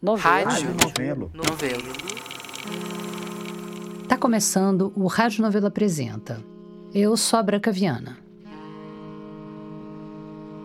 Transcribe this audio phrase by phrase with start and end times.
[0.00, 0.48] Novelo.
[0.48, 1.30] Rádio Novelo.
[1.34, 1.82] Novelo.
[4.06, 6.40] Tá começando o Rádio Novelo Apresenta.
[6.94, 8.16] Eu sou a Branca Viana.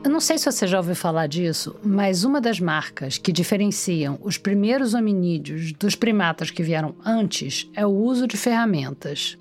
[0.04, 4.20] Eu não sei se você já ouviu falar disso, mas uma das marcas que diferenciam
[4.22, 9.36] os primeiros hominídeos dos primatas que vieram antes é o uso de ferramentas.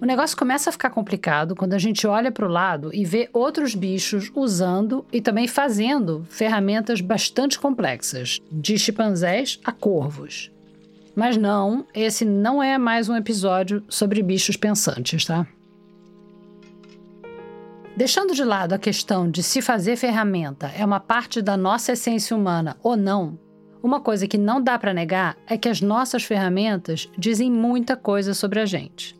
[0.00, 3.28] O negócio começa a ficar complicado quando a gente olha para o lado e vê
[3.32, 10.52] outros bichos usando e também fazendo ferramentas bastante complexas, de chimpanzés a corvos.
[11.16, 15.44] Mas não, esse não é mais um episódio sobre bichos pensantes, tá?
[17.96, 22.36] Deixando de lado a questão de se fazer ferramenta é uma parte da nossa essência
[22.36, 23.36] humana ou não,
[23.82, 28.32] uma coisa que não dá para negar é que as nossas ferramentas dizem muita coisa
[28.32, 29.17] sobre a gente.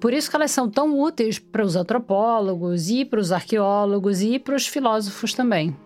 [0.00, 4.38] Por isso que elas são tão úteis para os antropólogos e para os arqueólogos e
[4.38, 5.76] para os filósofos também.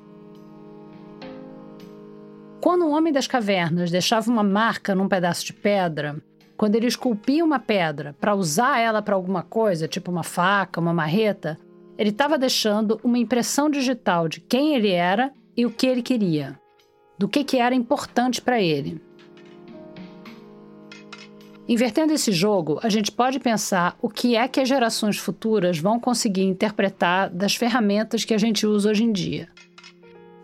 [2.60, 6.22] Quando o homem das cavernas deixava uma marca num pedaço de pedra,
[6.56, 10.92] quando ele esculpia uma pedra para usar ela para alguma coisa, tipo uma faca, uma
[10.92, 11.58] marreta,
[11.98, 16.58] ele estava deixando uma impressão digital de quem ele era e o que ele queria,
[17.18, 19.02] do que, que era importante para ele.
[21.72, 25.98] Invertendo esse jogo, a gente pode pensar o que é que as gerações futuras vão
[25.98, 29.48] conseguir interpretar das ferramentas que a gente usa hoje em dia.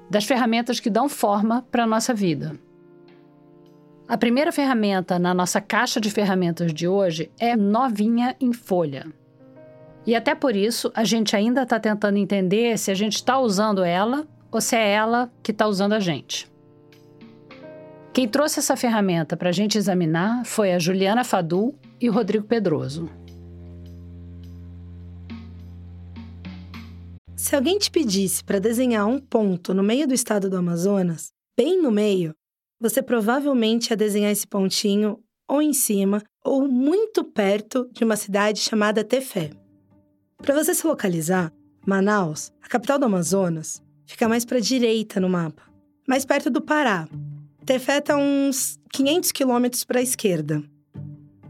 [0.09, 2.59] Das ferramentas que dão forma para a nossa vida.
[4.09, 9.07] A primeira ferramenta na nossa caixa de ferramentas de hoje é novinha em folha.
[10.07, 13.85] E até por isso a gente ainda está tentando entender se a gente está usando
[13.85, 16.51] ela ou se é ela que está usando a gente.
[18.19, 22.45] Quem trouxe essa ferramenta para a gente examinar foi a Juliana Fadu e o Rodrigo
[22.45, 23.09] Pedroso.
[27.37, 31.81] Se alguém te pedisse para desenhar um ponto no meio do estado do Amazonas, bem
[31.81, 32.35] no meio,
[32.81, 38.59] você provavelmente ia desenhar esse pontinho ou em cima ou muito perto de uma cidade
[38.59, 39.51] chamada Tefé.
[40.39, 41.53] Para você se localizar,
[41.87, 45.63] Manaus, a capital do Amazonas, fica mais para a direita no mapa,
[46.05, 47.09] mais perto do Pará,
[47.69, 50.65] Tefé está uns 500 quilômetros para a esquerda.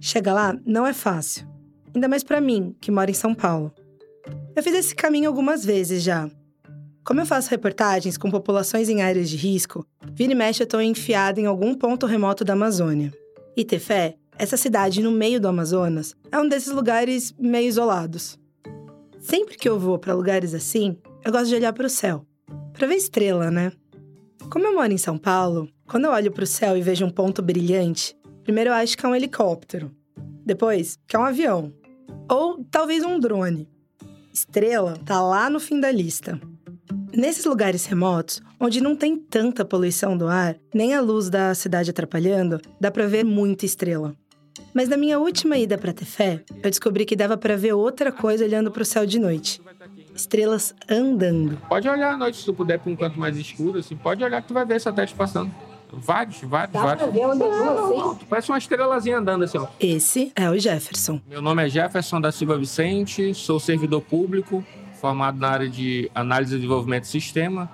[0.01, 1.47] Chega lá não é fácil,
[1.95, 3.73] ainda mais para mim, que mora em São Paulo.
[4.57, 6.29] Eu fiz esse caminho algumas vezes já.
[7.05, 10.83] Como eu faço reportagens com populações em áreas de risco, vira e mexe eu estou
[10.83, 13.13] enfiada em algum ponto remoto da Amazônia.
[13.57, 18.37] E Tefé, essa cidade no meio do Amazonas, é um desses lugares meio isolados.
[19.21, 22.27] Sempre que eu vou para lugares assim, eu gosto de olhar para o céu,
[22.73, 23.71] para ver estrela, né?
[24.51, 27.11] Como eu moro em São Paulo, quando eu olho para o céu e vejo um
[27.11, 29.91] ponto brilhante, primeiro eu acho que é um helicóptero.
[30.45, 31.73] Depois, que é um avião.
[32.31, 33.67] Ou talvez um drone.
[34.33, 36.39] Estrela tá lá no fim da lista.
[37.15, 41.91] Nesses lugares remotos, onde não tem tanta poluição do ar, nem a luz da cidade
[41.91, 44.15] atrapalhando, dá para ver muita estrela.
[44.75, 48.45] Mas na minha última ida para Tefé, eu descobri que dava para ver outra coisa
[48.45, 49.61] olhando para o céu de noite.
[50.15, 51.57] Estrelas andando.
[51.69, 54.43] Pode olhar à noite, se tu puder para um canto mais escuro, assim, pode olhar
[54.43, 55.51] que tu vai ver satélite passando.
[55.93, 57.03] Vários, vários, Dá vários.
[57.03, 58.27] pra ver onde eu assim?
[58.29, 59.67] Parece uma estrelazinha andando assim, ó.
[59.81, 61.21] Esse é o Jefferson.
[61.27, 64.65] Meu nome é Jefferson da Silva Vicente, sou servidor público,
[65.01, 67.71] formado na área de análise e desenvolvimento de sistema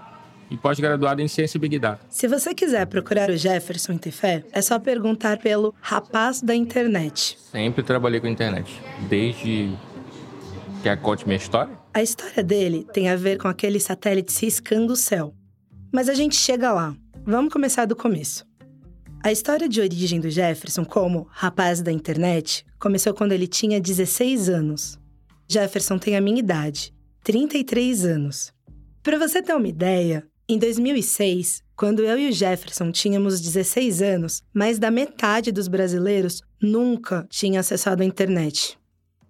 [0.51, 2.01] e pós-graduado em ciência e Big Data.
[2.09, 7.37] Se você quiser procurar o Jefferson em Tefé, é só perguntar pelo rapaz da internet.
[7.51, 9.73] Sempre trabalhei com internet, desde...
[10.83, 11.73] Quer que conte minha história?
[11.95, 15.35] A história dele tem a ver com aqueles satélites riscando o céu.
[15.91, 16.95] Mas a gente chega lá.
[17.27, 18.45] Vamos começar do começo.
[19.23, 24.51] A história de origem do Jefferson como rapaz da internet começou quando ele tinha 16
[24.51, 24.99] anos.
[25.49, 26.93] Jefferson tem a minha idade,
[27.23, 28.53] 33 anos.
[29.03, 34.43] Para você ter uma ideia, em 2006, quando eu e o Jefferson tínhamos 16 anos,
[34.53, 38.79] mais da metade dos brasileiros nunca tinha acessado a internet.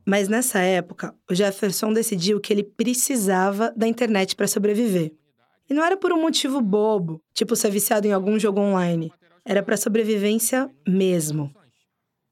[0.04, 5.12] Mas nessa época, o Jefferson decidiu que ele precisava da internet para sobreviver.
[5.68, 9.12] E não era por um motivo bobo, tipo ser viciado em algum jogo online.
[9.44, 11.50] Era para sobrevivência mesmo.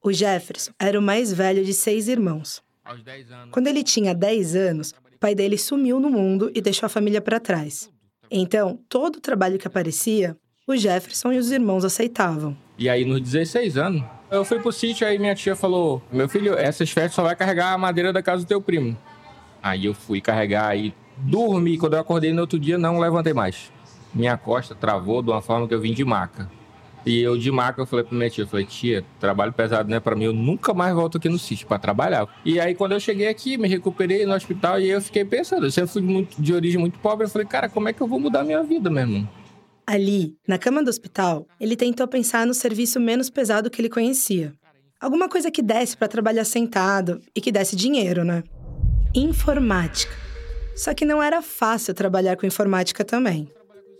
[0.03, 2.61] O Jefferson era o mais velho de seis irmãos.
[2.83, 3.49] Aos 10 anos.
[3.51, 7.21] Quando ele tinha 10 anos, o pai dele sumiu no mundo e deixou a família
[7.21, 7.89] para trás.
[8.29, 10.35] Então, todo o trabalho que aparecia,
[10.67, 12.57] o Jefferson e os irmãos aceitavam.
[12.77, 16.57] E aí, nos 16 anos, eu fui pro sítio, aí minha tia falou: Meu filho,
[16.57, 18.97] essas festas só vai carregar a madeira da casa do teu primo.
[19.61, 21.77] Aí eu fui carregar aí, dormi.
[21.77, 23.71] Quando eu acordei no outro dia, não levantei mais.
[24.13, 26.49] Minha costa travou de uma forma que eu vim de maca.
[27.05, 29.97] E eu de maca, eu falei pra minha tia, eu falei, tia, trabalho pesado não
[29.97, 32.27] é pra mim, eu nunca mais volto aqui no sítio pra trabalhar.
[32.45, 35.71] E aí quando eu cheguei aqui, me recuperei no hospital e eu fiquei pensando, eu
[35.71, 38.19] sempre fui muito, de origem muito pobre, eu falei, cara, como é que eu vou
[38.19, 39.29] mudar minha vida, meu irmão?
[39.85, 44.53] Ali, na cama do hospital, ele tentou pensar no serviço menos pesado que ele conhecia.
[44.97, 48.43] Alguma coisa que desse para trabalhar sentado e que desse dinheiro, né?
[49.13, 50.22] Informática.
[50.75, 53.47] Só que não era fácil trabalhar com informática também.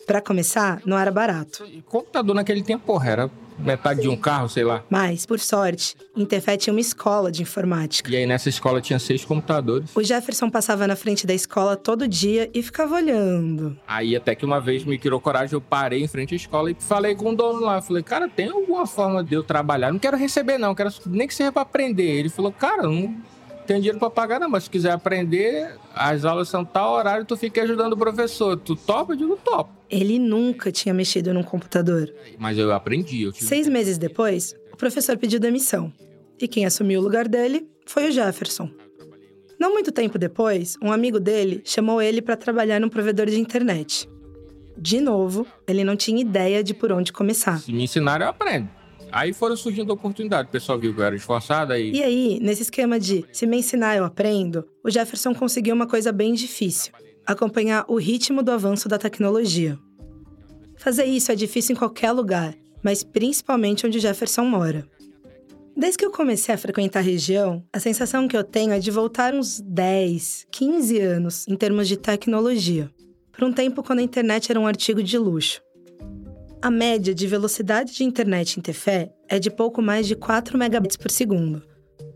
[0.05, 1.65] Para começar, não era barato.
[1.85, 4.83] Computador naquele tempo, porra, era metade de um carro, sei lá.
[4.89, 8.11] Mas, por sorte, Interfé tinha uma escola de informática.
[8.11, 9.95] E aí nessa escola tinha seis computadores.
[9.95, 13.77] O Jefferson passava na frente da escola todo dia e ficava olhando.
[13.87, 16.75] Aí até que uma vez me criou coragem, eu parei em frente à escola e
[16.77, 17.81] falei com o dono lá.
[17.81, 19.91] Falei, cara, tem alguma forma de eu trabalhar?
[19.91, 22.03] Não quero receber, não, quero nem que seja pra aprender.
[22.03, 23.15] Ele falou, cara, não
[23.63, 27.36] tenho dinheiro para pagar, não, mas se quiser aprender, as aulas são tal horário, tu
[27.36, 28.57] fica ajudando o professor.
[28.57, 29.13] Tu topa?
[29.13, 29.71] Eu digo, topo.
[29.89, 32.13] Ele nunca tinha mexido num computador.
[32.38, 33.24] Mas eu aprendi.
[33.24, 33.45] Eu tive...
[33.45, 35.92] Seis meses depois, o professor pediu demissão.
[36.39, 38.69] E quem assumiu o lugar dele foi o Jefferson.
[39.60, 44.09] Não muito tempo depois, um amigo dele chamou ele para trabalhar num provedor de internet.
[44.77, 47.59] De novo, ele não tinha ideia de por onde começar.
[47.59, 48.68] Se me ensinaram, eu aprendo.
[49.13, 50.50] Aí foram surgindo oportunidades.
[50.50, 51.92] O pessoal viu que eu era esforçado aí.
[51.92, 56.12] E aí, nesse esquema de se me ensinar, eu aprendo, o Jefferson conseguiu uma coisa
[56.12, 56.92] bem difícil:
[57.25, 59.77] acompanhar o ritmo do avanço da tecnologia.
[60.77, 64.86] Fazer isso é difícil em qualquer lugar, mas principalmente onde Jefferson mora.
[65.77, 68.92] Desde que eu comecei a frequentar a região, a sensação que eu tenho é de
[68.92, 72.92] voltar uns 10, 15 anos em termos de tecnologia,
[73.31, 75.62] para um tempo quando a internet era um artigo de luxo.
[76.63, 80.95] A média de velocidade de internet em Tefé é de pouco mais de 4 megabits
[80.95, 81.62] por segundo.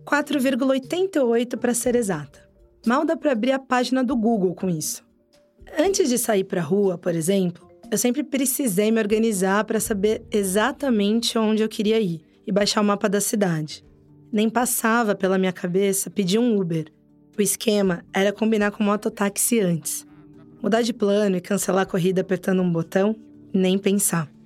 [0.06, 2.48] 4,88 para ser exata.
[2.86, 5.06] Mal dá para abrir a página do Google com isso.
[5.78, 10.26] Antes de sair para a rua, por exemplo, eu sempre precisei me organizar para saber
[10.32, 13.84] exatamente onde eu queria ir e baixar o mapa da cidade.
[14.32, 16.86] Nem passava pela minha cabeça pedir um Uber.
[17.38, 20.08] O esquema era combinar com o mototáxi antes.
[20.64, 23.14] Mudar de plano e cancelar a corrida apertando um botão,
[23.54, 24.37] nem pensar.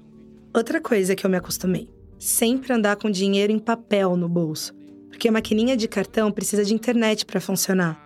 [0.53, 1.89] Outra coisa que eu me acostumei:
[2.19, 4.74] sempre andar com dinheiro em papel no bolso,
[5.09, 8.00] porque a maquininha de cartão precisa de internet para funcionar.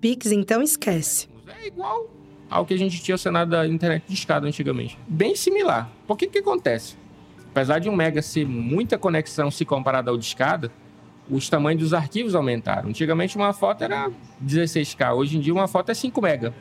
[0.00, 1.28] Pix então esquece.
[1.62, 2.10] É igual
[2.50, 4.98] ao que a gente tinha o Senado da internet de escada antigamente.
[5.08, 5.90] Bem similar.
[6.06, 6.96] Por que que acontece?
[7.50, 10.70] Apesar de um mega ser muita conexão se comparado ao de escada,
[11.30, 12.90] os tamanhos dos arquivos aumentaram.
[12.90, 14.10] Antigamente uma foto era
[14.44, 16.54] 16K, hoje em dia uma foto é 5 mega.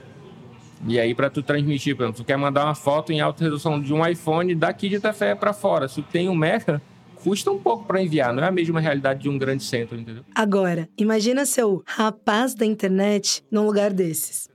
[0.87, 3.79] E aí, para tu transmitir, por exemplo, tu quer mandar uma foto em alta resolução
[3.79, 5.87] de um iPhone daqui de Tefé para fora.
[5.87, 6.81] Se tu tem um mega,
[7.15, 10.23] custa um pouco para enviar, não é a mesma realidade de um grande centro, entendeu?
[10.33, 14.49] Agora, imagina seu rapaz da internet num lugar desses.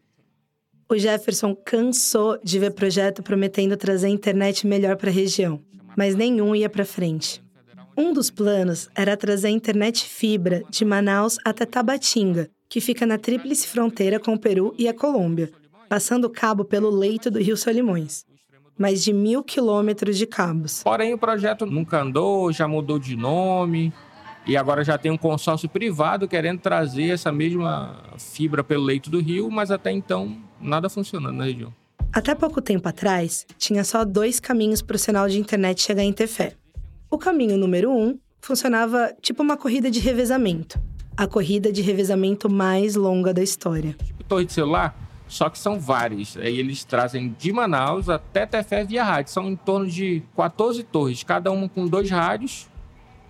[0.88, 5.60] O Jefferson cansou de ver projeto prometendo trazer internet melhor para a região,
[5.96, 7.42] mas nenhum ia para frente.
[7.96, 13.66] Um dos planos era trazer internet fibra de Manaus até Tabatinga, que fica na tríplice
[13.66, 15.50] fronteira com o Peru e a Colômbia,
[15.88, 18.24] passando cabo pelo leito do Rio Solimões.
[18.78, 20.82] Mais de mil quilômetros de cabos.
[20.82, 23.92] Porém, o projeto nunca andou, já mudou de nome.
[24.46, 29.18] E agora já tem um consórcio privado querendo trazer essa mesma fibra pelo leito do
[29.18, 31.74] rio, mas até então nada funcionando na região.
[32.12, 36.12] Até pouco tempo atrás, tinha só dois caminhos para o sinal de internet chegar em
[36.12, 36.54] Tefé.
[37.10, 40.80] O caminho número um funcionava tipo uma corrida de revezamento.
[41.16, 43.96] A corrida de revezamento mais longa da história.
[44.04, 44.94] Tipo torre de celular,
[45.28, 46.36] só que são vários.
[46.36, 49.32] Aí eles trazem de Manaus até Tefé via rádio.
[49.32, 52.68] São em torno de 14 torres, cada uma com dois rádios,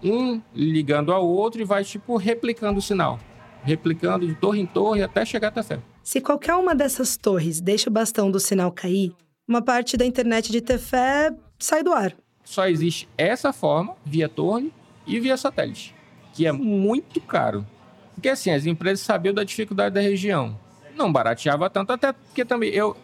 [0.03, 3.19] um ligando ao outro e vai tipo replicando o sinal.
[3.63, 5.81] Replicando de torre em torre até chegar a Tefé.
[6.03, 9.13] Se qualquer uma dessas torres deixa o bastão do sinal cair,
[9.49, 12.15] uma parte da internet de Tefé sai do ar.
[12.45, 14.73] Só existe essa forma, via torre
[15.05, 15.95] e via satélite,
[16.33, 17.67] que é muito caro.
[18.15, 20.57] Porque assim, as empresas sabiam da dificuldade da região
[20.97, 22.97] não barateava tanto, até porque também eu,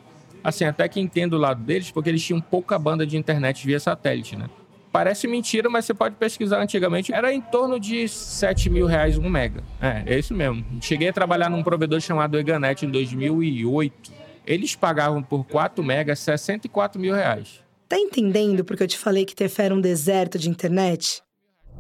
[0.43, 3.79] assim, até que entendo o lado deles, porque eles tinham pouca banda de internet via
[3.79, 4.49] satélite, né?
[4.93, 7.15] Parece mentira, mas você pode pesquisar antigamente.
[7.15, 9.65] Era em torno de 7 mil reais um mega.
[9.81, 10.63] É, é isso mesmo.
[10.83, 14.13] Cheguei a trabalhar num provedor chamado Eganet em 2008.
[14.47, 17.63] Eles pagavam por 4 megas 64 mil reais.
[17.89, 21.23] Tá entendendo porque eu te falei que Tefé era um deserto de internet?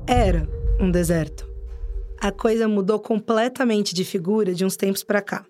[0.06, 0.48] Era
[0.80, 1.46] um deserto.
[2.18, 5.44] A coisa mudou completamente de figura de uns tempos para cá.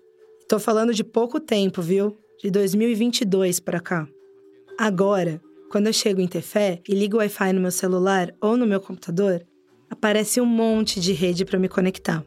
[0.53, 2.15] Tô falando de pouco tempo, viu?
[2.39, 4.07] De 2022 para cá.
[4.77, 5.41] Agora,
[5.71, 8.79] quando eu chego em Tefé e ligo o Wi-Fi no meu celular ou no meu
[8.79, 9.43] computador,
[9.89, 12.23] aparece um monte de rede para me conectar.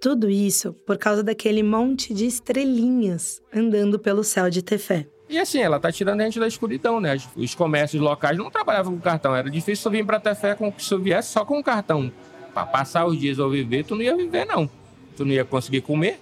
[0.00, 5.06] Tudo isso por causa daquele monte de estrelinhas andando pelo céu de Tefé.
[5.28, 7.18] E assim, ela tá tirando a gente da escuridão, né?
[7.36, 9.36] Os comércios locais não trabalhavam com cartão.
[9.36, 12.10] Era difícil vir pra Tefé com, se tu viesse só com cartão.
[12.54, 14.66] Pra passar os dias ou viver, tu não ia viver, não.
[15.14, 16.18] Tu não ia conseguir comer.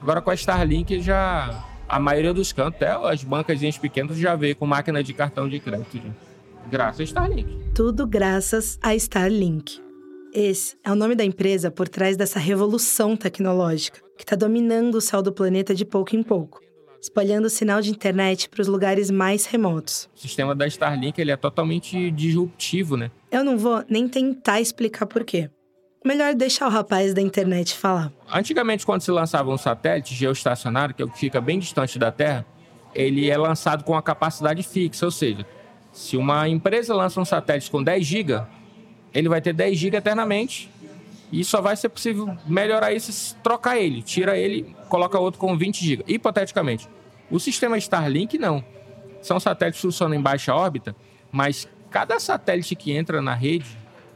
[0.00, 4.54] Agora com a Starlink já A maioria dos cantos, até as bancas pequenas já vê
[4.54, 5.92] com máquina de cartão de crédito.
[5.92, 6.14] Gente.
[6.70, 7.72] Graças a Starlink.
[7.74, 9.80] Tudo graças a Starlink.
[10.32, 15.00] Esse é o nome da empresa por trás dessa revolução tecnológica que está dominando o
[15.00, 16.60] céu do planeta de pouco em pouco,
[17.02, 20.08] espalhando o sinal de internet para os lugares mais remotos.
[20.14, 23.10] O sistema da Starlink ele é totalmente disruptivo, né?
[23.32, 25.50] Eu não vou nem tentar explicar por quê.
[26.02, 28.10] Melhor deixar o rapaz da internet falar.
[28.32, 32.10] Antigamente, quando se lançava um satélite geoestacionário, que é o que fica bem distante da
[32.10, 32.46] Terra,
[32.94, 35.46] ele é lançado com a capacidade fixa, ou seja,
[35.92, 38.42] se uma empresa lança um satélite com 10 GB,
[39.12, 40.70] ele vai ter 10 GB eternamente
[41.30, 44.02] e só vai ser possível melhorar isso se trocar ele.
[44.02, 46.88] Tira ele, coloca outro com 20 GB, hipoteticamente.
[47.30, 48.64] O sistema Starlink não.
[49.20, 50.96] São satélites que funcionam em baixa órbita,
[51.30, 53.66] mas cada satélite que entra na rede,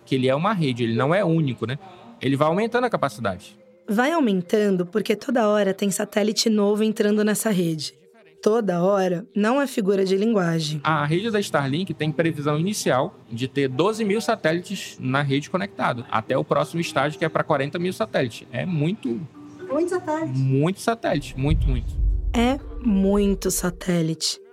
[0.05, 1.79] que ele é uma rede, ele não é único, né?
[2.21, 3.59] Ele vai aumentando a capacidade.
[3.89, 7.95] Vai aumentando porque toda hora tem satélite novo entrando nessa rede
[8.45, 10.79] toda hora não é figura de linguagem.
[10.85, 16.05] A rede da Starlink tem previsão inicial de ter 12 mil satélites na rede conectado,
[16.11, 18.47] até o próximo estágio, que é para 40 mil satélites.
[18.53, 19.19] É muito.
[19.67, 20.39] Muito satélite.
[20.39, 21.89] Muito satélite, muito, muito.
[22.35, 24.44] É muito satélite.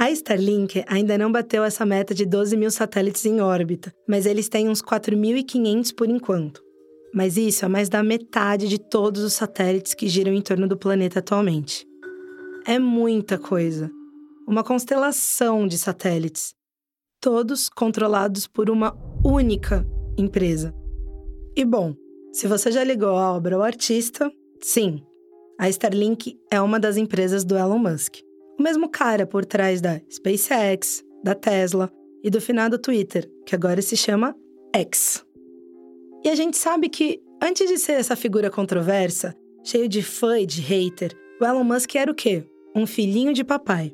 [0.00, 4.48] A Starlink ainda não bateu essa meta de 12 mil satélites em órbita, mas eles
[4.48, 6.62] têm uns 4.500 por enquanto.
[7.12, 10.78] Mas isso é mais da metade de todos os satélites que giram em torno do
[10.78, 11.84] planeta atualmente.
[12.64, 13.90] É muita coisa.
[14.46, 16.54] Uma constelação de satélites,
[17.20, 19.84] todos controlados por uma única
[20.16, 20.72] empresa.
[21.56, 21.92] E bom,
[22.32, 24.30] se você já ligou a obra ao artista,
[24.62, 25.02] sim,
[25.58, 28.27] a Starlink é uma das empresas do Elon Musk.
[28.58, 33.80] O mesmo cara por trás da SpaceX, da Tesla e do finado Twitter, que agora
[33.80, 34.36] se chama
[34.74, 35.24] X.
[36.24, 40.46] E a gente sabe que, antes de ser essa figura controversa, cheio de fã e
[40.46, 42.44] de hater, o Elon Musk era o quê?
[42.78, 43.92] um filhinho de papai.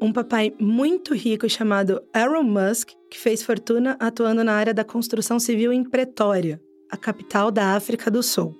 [0.00, 5.38] Um papai muito rico chamado Elon Musk, que fez fortuna atuando na área da construção
[5.38, 8.54] civil em Pretória, a capital da África do Sul.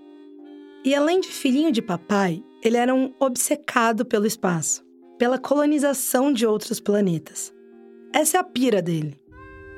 [0.84, 4.84] E além de filhinho de papai, ele era um obcecado pelo espaço,
[5.20, 7.52] pela colonização de outros planetas.
[8.10, 9.20] Essa é a pira dele.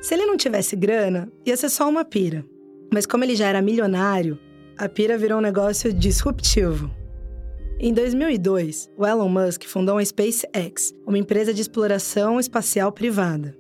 [0.01, 2.47] Se ele não tivesse grana, ia ser só uma pira.
[2.95, 4.39] Mas como ele já era milionário,
[4.79, 6.89] a pira virou um negócio disruptivo.
[7.81, 13.59] Em 2002, o Elon Musk fundou a SpaceX, uma empresa de exploração espacial privada.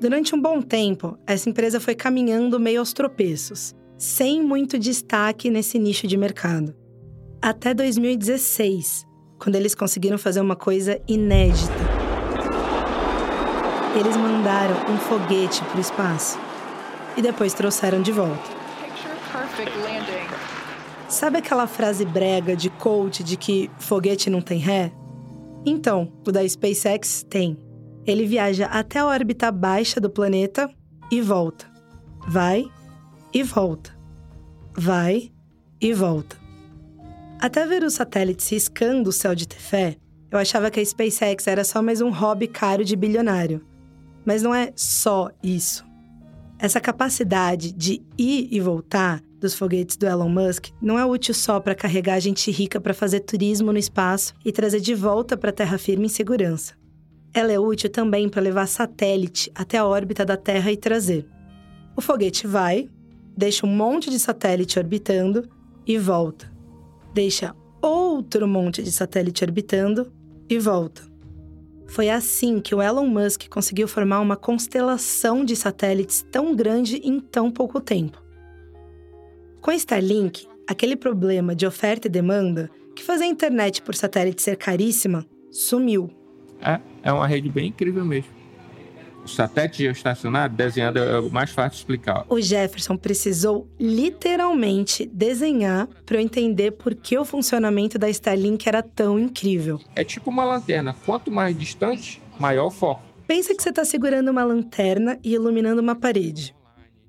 [0.00, 5.80] Durante um bom tempo, essa empresa foi caminhando meio aos tropeços, sem muito destaque nesse
[5.80, 6.76] nicho de mercado.
[7.42, 9.04] Até 2016,
[9.44, 11.74] quando eles conseguiram fazer uma coisa inédita.
[13.94, 16.38] Eles mandaram um foguete para o espaço
[17.14, 18.42] e depois trouxeram de volta.
[21.10, 24.90] Sabe aquela frase brega de coach de que foguete não tem ré?
[25.66, 27.58] Então, o da SpaceX tem.
[28.06, 30.70] Ele viaja até a órbita baixa do planeta
[31.12, 31.70] e volta.
[32.26, 32.64] Vai
[33.32, 33.94] e volta.
[34.74, 35.30] Vai
[35.78, 36.43] e volta.
[37.44, 39.98] Até ver os satélites riscando o céu de Tefé,
[40.30, 43.62] eu achava que a SpaceX era só mais um hobby caro de bilionário.
[44.24, 45.84] Mas não é só isso.
[46.58, 51.60] Essa capacidade de ir e voltar dos foguetes do Elon Musk não é útil só
[51.60, 55.52] para carregar gente rica para fazer turismo no espaço e trazer de volta para a
[55.52, 56.72] terra firme em segurança.
[57.34, 61.28] Ela é útil também para levar satélite até a órbita da Terra e trazer.
[61.94, 62.88] O foguete vai,
[63.36, 65.46] deixa um monte de satélite orbitando
[65.86, 66.53] e volta.
[67.14, 70.12] Deixa outro monte de satélite orbitando
[70.50, 71.02] e volta.
[71.86, 77.20] Foi assim que o Elon Musk conseguiu formar uma constelação de satélites tão grande em
[77.20, 78.20] tão pouco tempo.
[79.60, 84.56] Com Starlink, aquele problema de oferta e demanda, que fazia a internet por satélite ser
[84.56, 86.10] caríssima, sumiu.
[86.60, 88.33] É, é uma rede bem incrível mesmo.
[89.24, 92.26] O satélite geoestacionário desenhado é o mais fácil de explicar.
[92.28, 98.82] O Jefferson precisou literalmente desenhar para eu entender por que o funcionamento da Starlink era
[98.82, 99.80] tão incrível.
[99.96, 100.94] É tipo uma lanterna.
[101.06, 103.02] Quanto mais distante, maior o foco.
[103.26, 106.54] Pensa que você está segurando uma lanterna e iluminando uma parede.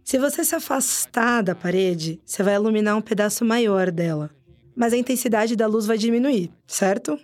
[0.02, 4.30] Se você se afastar da parede, você vai iluminar um pedaço maior dela.
[4.74, 7.20] Mas a intensidade da luz vai diminuir, certo?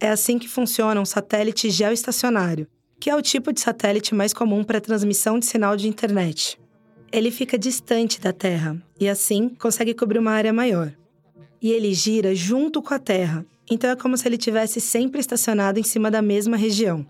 [0.00, 2.66] É assim que funciona um satélite geoestacionário,
[2.98, 6.58] que é o tipo de satélite mais comum para transmissão de sinal de internet.
[7.12, 10.92] Ele fica distante da Terra e, assim, consegue cobrir uma área maior.
[11.60, 15.78] E ele gira junto com a Terra, então é como se ele tivesse sempre estacionado
[15.78, 17.06] em cima da mesma região.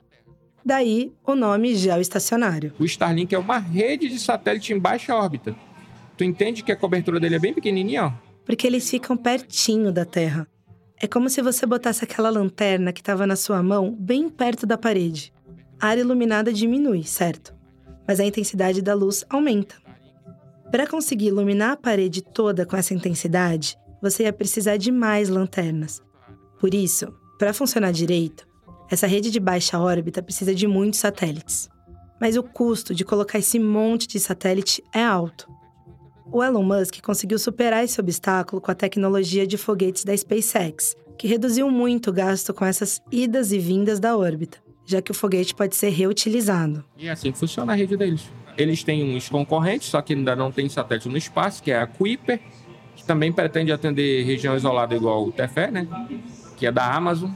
[0.65, 2.73] Daí o nome geoestacionário.
[2.79, 5.55] O Starlink é uma rede de satélite em baixa órbita.
[6.17, 8.07] Tu entende que a cobertura dele é bem pequenininha?
[8.07, 8.13] Ó?
[8.47, 10.47] Porque eles ficam pertinho da Terra.
[10.99, 14.79] É como se você botasse aquela lanterna que estava na sua mão bem perto da
[14.79, 15.34] parede.
[15.85, 17.55] A área iluminada diminui, certo?
[18.09, 19.75] Mas a intensidade da luz aumenta.
[20.71, 26.03] Para conseguir iluminar a parede toda com essa intensidade, você ia precisar de mais lanternas.
[26.59, 28.49] Por isso, para funcionar direito,
[28.91, 31.69] essa rede de baixa órbita precisa de muitos satélites.
[32.19, 35.47] Mas o custo de colocar esse monte de satélite é alto.
[36.33, 41.29] O Elon Musk conseguiu superar esse obstáculo com a tecnologia de foguetes da SpaceX, que
[41.29, 45.55] reduziu muito o gasto com essas idas e vindas da órbita, já que o foguete
[45.55, 46.85] pode ser reutilizado.
[46.97, 48.31] E é assim funciona a rede deles.
[48.57, 51.87] Eles têm uns concorrentes, só que ainda não tem satélite no espaço, que é a
[51.87, 52.41] Kuiper,
[52.95, 55.89] que também pretende atender região isolada igual o Tefé, né?
[56.57, 57.31] Que é da Amazon.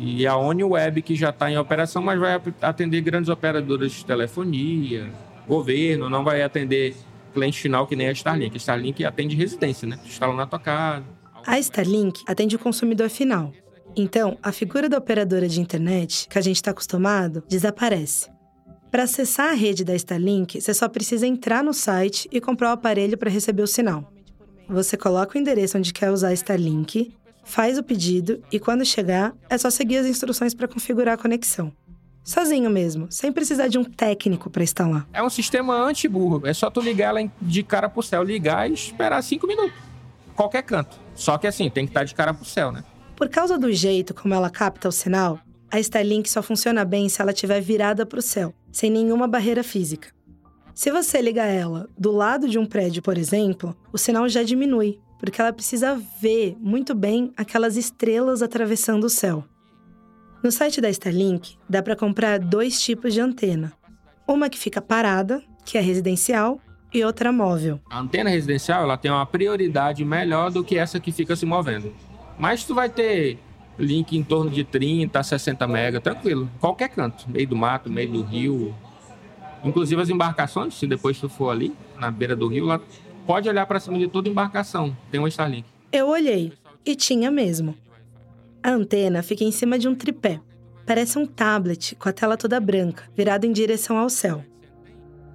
[0.00, 5.10] E a OniWeb, que já está em operação, mas vai atender grandes operadoras de telefonia,
[5.46, 6.94] governo, não vai atender
[7.34, 8.54] cliente final que nem a Starlink.
[8.54, 9.98] A Starlink atende residência, né?
[10.06, 11.04] Instala na tua casa.
[11.44, 13.52] A Starlink atende o consumidor final.
[13.96, 18.28] Então, a figura da operadora de internet, que a gente está acostumado, desaparece.
[18.90, 22.72] Para acessar a rede da Starlink, você só precisa entrar no site e comprar o
[22.72, 24.12] aparelho para receber o sinal.
[24.68, 27.12] Você coloca o endereço onde quer usar a Starlink,
[27.44, 31.72] faz o pedido e quando chegar, é só seguir as instruções para configurar a conexão.
[32.24, 35.06] Sozinho mesmo, sem precisar de um técnico para instalar.
[35.12, 36.46] É um sistema anti-burro.
[36.46, 39.76] É só tu ligar ela de cara pro céu, ligar e esperar cinco minutos.
[40.34, 40.96] Qualquer canto.
[41.14, 42.82] Só que assim, tem que estar de cara pro céu, né?
[43.16, 45.38] Por causa do jeito como ela capta o sinal,
[45.70, 49.62] a Starlink só funciona bem se ela estiver virada para o céu, sem nenhuma barreira
[49.62, 50.08] física.
[50.74, 54.98] Se você liga ela do lado de um prédio, por exemplo, o sinal já diminui,
[55.18, 59.44] porque ela precisa ver muito bem aquelas estrelas atravessando o céu.
[60.42, 63.72] No site da Starlink, dá para comprar dois tipos de antena.
[64.28, 66.60] Uma que fica parada, que é residencial,
[66.92, 67.80] e outra móvel.
[67.90, 71.92] A antena residencial ela tem uma prioridade melhor do que essa que fica se movendo.
[72.38, 73.38] Mas tu vai ter
[73.78, 76.50] link em torno de 30 a 60 mega, tranquilo.
[76.60, 78.74] Qualquer canto, meio do mato, meio do rio.
[79.64, 82.80] Inclusive as embarcações, se depois tu for ali, na beira do rio, lá
[83.26, 85.66] pode olhar para cima de toda embarcação, tem um Starlink.
[85.90, 86.52] Eu olhei
[86.84, 87.74] e tinha mesmo.
[88.62, 90.40] A antena fica em cima de um tripé.
[90.86, 94.44] Parece um tablet com a tela toda branca, virado em direção ao céu.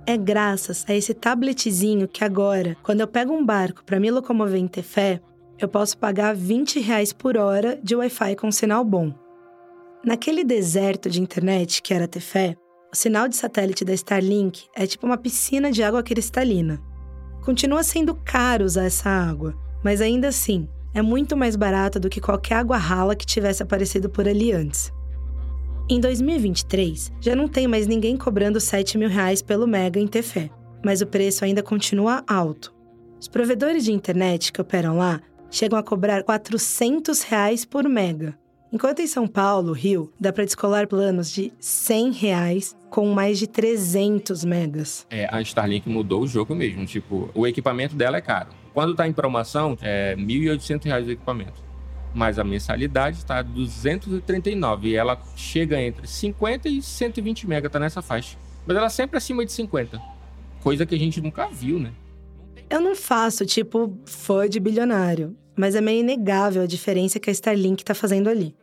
[0.05, 4.59] É graças a esse tabletzinho que agora, quando eu pego um barco para me locomover
[4.59, 5.21] em Tefé,
[5.59, 9.13] eu posso pagar 20 reais por hora de Wi-Fi com sinal bom.
[10.03, 12.55] Naquele deserto de internet que era Tefé,
[12.91, 16.81] o sinal de satélite da Starlink é tipo uma piscina de água cristalina.
[17.43, 22.21] Continua sendo caro usar essa água, mas ainda assim, é muito mais barata do que
[22.21, 24.93] qualquer água rala que tivesse aparecido por ali antes.
[25.89, 30.49] Em 2023, já não tem mais ninguém cobrando 7 mil reais pelo mega em Tefé,
[30.85, 32.73] mas o preço ainda continua alto.
[33.19, 38.37] Os provedores de internet que operam lá chegam a cobrar 400 reais por mega,
[38.71, 43.47] enquanto em São Paulo, Rio, dá para descolar planos de 100 reais com mais de
[43.47, 45.05] 300 megas.
[45.09, 46.85] É, a Starlink mudou o jogo mesmo.
[46.85, 48.49] Tipo, o equipamento dela é caro.
[48.73, 51.69] Quando está em promoção, é R$ 1.800 o equipamento.
[52.13, 58.01] Mas a mensalidade está 239 e ela chega entre 50 e 120 mega, está nessa
[58.01, 58.37] faixa.
[58.65, 60.01] Mas ela sempre acima de 50.
[60.61, 61.91] Coisa que a gente nunca viu, né?
[62.69, 67.33] Eu não faço, tipo, fã de bilionário, mas é meio inegável a diferença que a
[67.33, 68.55] Starlink está fazendo ali.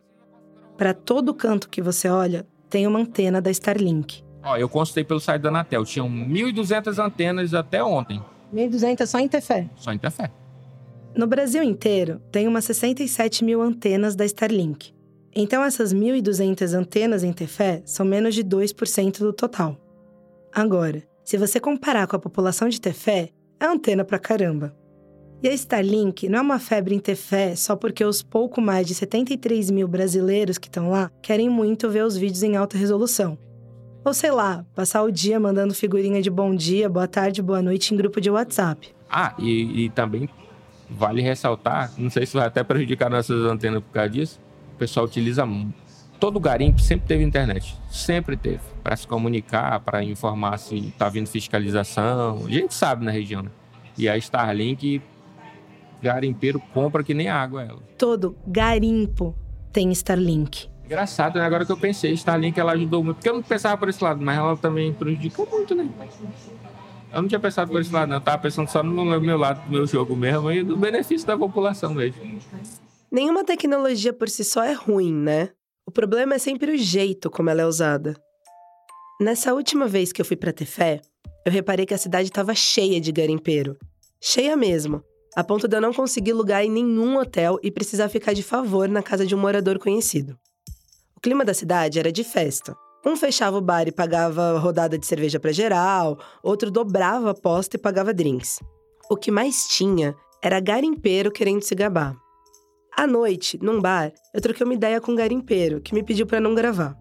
[0.79, 4.23] Para todo canto que você olha, tem uma antena da Starlink.
[4.45, 8.23] Ó, eu consultei pelo site da Anatel, tinham 1.200 antenas até ontem.
[8.55, 9.69] 1.200 só em Tefé?
[9.75, 10.31] Só em Tefé.
[11.16, 14.95] No Brasil inteiro, tem umas 67 mil antenas da Starlink.
[15.35, 19.77] Então, essas 1.200 antenas em Tefé são menos de 2% do total.
[20.55, 24.75] Agora, se você comparar com a população de Tefé, é antena pra caramba.
[25.42, 28.87] E a Starlink não é uma febre em ter fé só porque os pouco mais
[28.87, 33.38] de 73 mil brasileiros que estão lá querem muito ver os vídeos em alta resolução.
[34.05, 37.92] Ou sei lá, passar o dia mandando figurinha de bom dia, boa tarde, boa noite
[37.92, 38.95] em grupo de WhatsApp.
[39.11, 40.29] Ah, e, e também
[40.88, 44.40] vale ressaltar, não sei se vai até prejudicar nossas antenas por causa disso,
[44.75, 45.45] o pessoal utiliza.
[46.27, 51.29] Todo garimpo sempre teve internet, sempre teve, para se comunicar, para informar se está vindo
[51.29, 52.43] fiscalização.
[52.45, 53.51] A gente sabe na região, né?
[53.97, 55.01] E a Starlink
[56.03, 57.79] garimpeiro compra que nem água ela.
[57.97, 59.37] Todo garimpo
[59.73, 60.69] tem Starlink.
[60.85, 61.45] Engraçado, né?
[61.45, 63.19] Agora que eu pensei, Starlink ela ajudou muito.
[63.19, 65.89] Porque eu não pensava por esse lado, mas ela também prejudicou muito, né?
[67.12, 68.17] Eu não tinha pensado por esse lado, não.
[68.17, 71.39] Eu tava pensando só no meu lado do meu jogo mesmo e do benefício da
[71.39, 72.21] população mesmo.
[73.12, 75.51] Nenhuma tecnologia por si só é ruim, né?
[75.87, 78.14] O problema é sempre o jeito como ela é usada.
[79.20, 81.01] Nessa última vez que eu fui para Tefé,
[81.44, 83.79] eu reparei que a cidade estava cheia de garimpeiro.
[84.20, 85.03] Cheia mesmo
[85.37, 88.88] a ponto de eu não conseguir lugar em nenhum hotel e precisar ficar de favor
[88.88, 90.35] na casa de um morador conhecido.
[91.14, 92.75] O clima da cidade era de festa.
[93.05, 97.77] Um fechava o bar e pagava rodada de cerveja para geral, outro dobrava a aposta
[97.77, 98.61] e pagava drinks.
[99.11, 102.16] O que mais tinha era garimpeiro querendo se gabar.
[102.99, 106.41] À noite, num bar, eu troquei uma ideia com um garimpeiro que me pediu para
[106.41, 106.97] não gravar.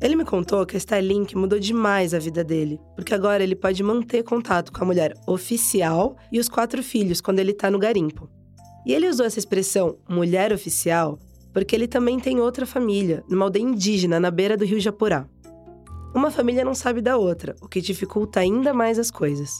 [0.00, 3.82] Ele me contou que a Starlink mudou demais a vida dele, porque agora ele pode
[3.82, 8.30] manter contato com a mulher oficial e os quatro filhos quando ele está no garimpo.
[8.86, 11.18] E ele usou essa expressão mulher oficial
[11.52, 15.28] porque ele também tem outra família, numa aldeia indígena na beira do rio Japurá.
[16.14, 19.50] Uma família não sabe da outra, o que dificulta ainda mais as coisas.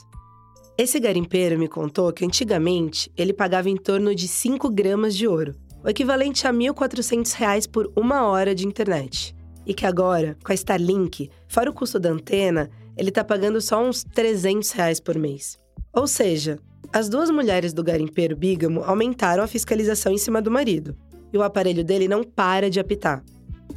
[0.75, 5.55] Esse garimpeiro me contou que antigamente ele pagava em torno de 5 gramas de ouro,
[5.87, 9.33] o equivalente a R$ 1.400 por uma hora de internet
[9.65, 13.81] e que agora, com a Starlink, fora o custo da antena, ele tá pagando só
[13.81, 15.57] uns 300 reais por mês.
[15.93, 16.59] Ou seja,
[16.91, 20.93] as duas mulheres do garimpeiro bígamo aumentaram a fiscalização em cima do marido,
[21.31, 23.23] e o aparelho dele não para de apitar.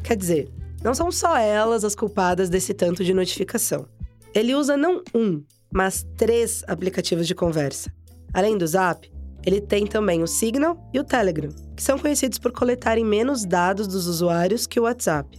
[0.03, 0.49] Quer dizer,
[0.83, 3.87] não são só elas as culpadas desse tanto de notificação.
[4.35, 7.93] Ele usa não um, mas três aplicativos de conversa.
[8.33, 9.09] Além do Zap,
[9.45, 13.87] ele tem também o Signal e o Telegram, que são conhecidos por coletarem menos dados
[13.87, 15.39] dos usuários que o WhatsApp.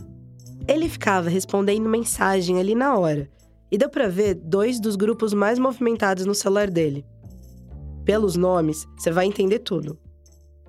[0.67, 3.29] Ele ficava respondendo mensagem ali na hora,
[3.71, 7.05] e deu para ver dois dos grupos mais movimentados no celular dele.
[8.03, 9.97] Pelos nomes, você vai entender tudo.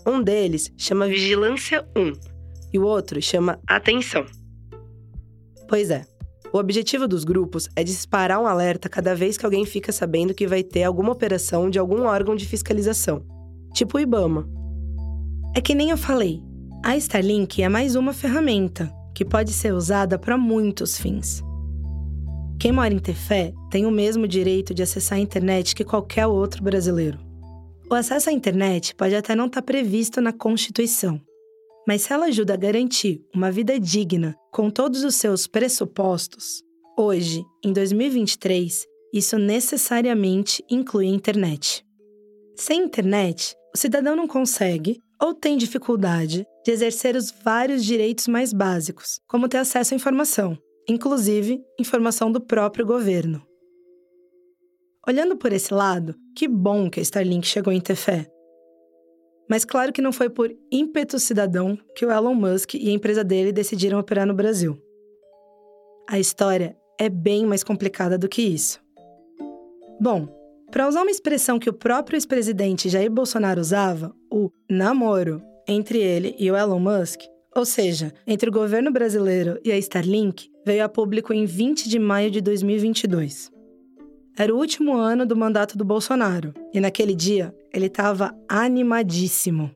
[0.06, 2.12] Um deles chama Vigilância 1
[2.72, 4.24] e o outro chama Atenção.
[5.68, 6.06] Pois é,
[6.52, 10.46] o objetivo dos grupos é disparar um alerta cada vez que alguém fica sabendo que
[10.46, 13.24] vai ter alguma operação de algum órgão de fiscalização,
[13.72, 14.46] tipo o IBAMA.
[15.56, 16.42] É que nem eu falei,
[16.84, 21.42] a Starlink é mais uma ferramenta que pode ser usada para muitos fins.
[22.60, 26.62] Quem mora em Tefé tem o mesmo direito de acessar a internet que qualquer outro
[26.62, 27.18] brasileiro.
[27.90, 31.20] O acesso à internet pode até não estar tá previsto na Constituição,
[31.86, 36.62] mas se ela ajuda a garantir uma vida digna com todos os seus pressupostos,
[36.98, 41.84] hoje, em 2023, isso necessariamente inclui a internet.
[42.56, 48.52] Sem internet, o cidadão não consegue ou tem dificuldade de exercer os vários direitos mais
[48.52, 53.42] básicos, como ter acesso à informação, inclusive informação do próprio governo.
[55.06, 58.28] Olhando por esse lado, que bom que a Starlink chegou em ter fé.
[59.52, 63.22] Mas claro que não foi por ímpeto cidadão que o Elon Musk e a empresa
[63.22, 64.78] dele decidiram operar no Brasil.
[66.08, 68.80] A história é bem mais complicada do que isso.
[70.00, 70.26] Bom,
[70.70, 76.34] para usar uma expressão que o próprio ex-presidente Jair Bolsonaro usava, o namoro entre ele
[76.38, 77.20] e o Elon Musk,
[77.54, 81.98] ou seja, entre o governo brasileiro e a Starlink, veio a público em 20 de
[81.98, 83.52] maio de 2022.
[84.34, 89.70] Era o último ano do mandato do Bolsonaro e naquele dia ele estava animadíssimo.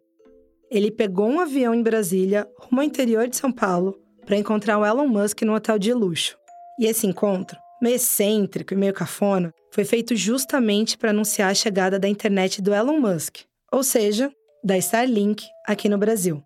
[0.70, 4.84] Ele pegou um avião em Brasília, rumo ao interior de São Paulo, para encontrar o
[4.84, 6.36] Elon Musk no hotel de luxo.
[6.78, 11.98] E esse encontro, meio excêntrico e meio cafona, foi feito justamente para anunciar a chegada
[11.98, 13.38] da internet do Elon Musk,
[13.72, 14.30] ou seja,
[14.64, 16.42] da Starlink aqui no Brasil.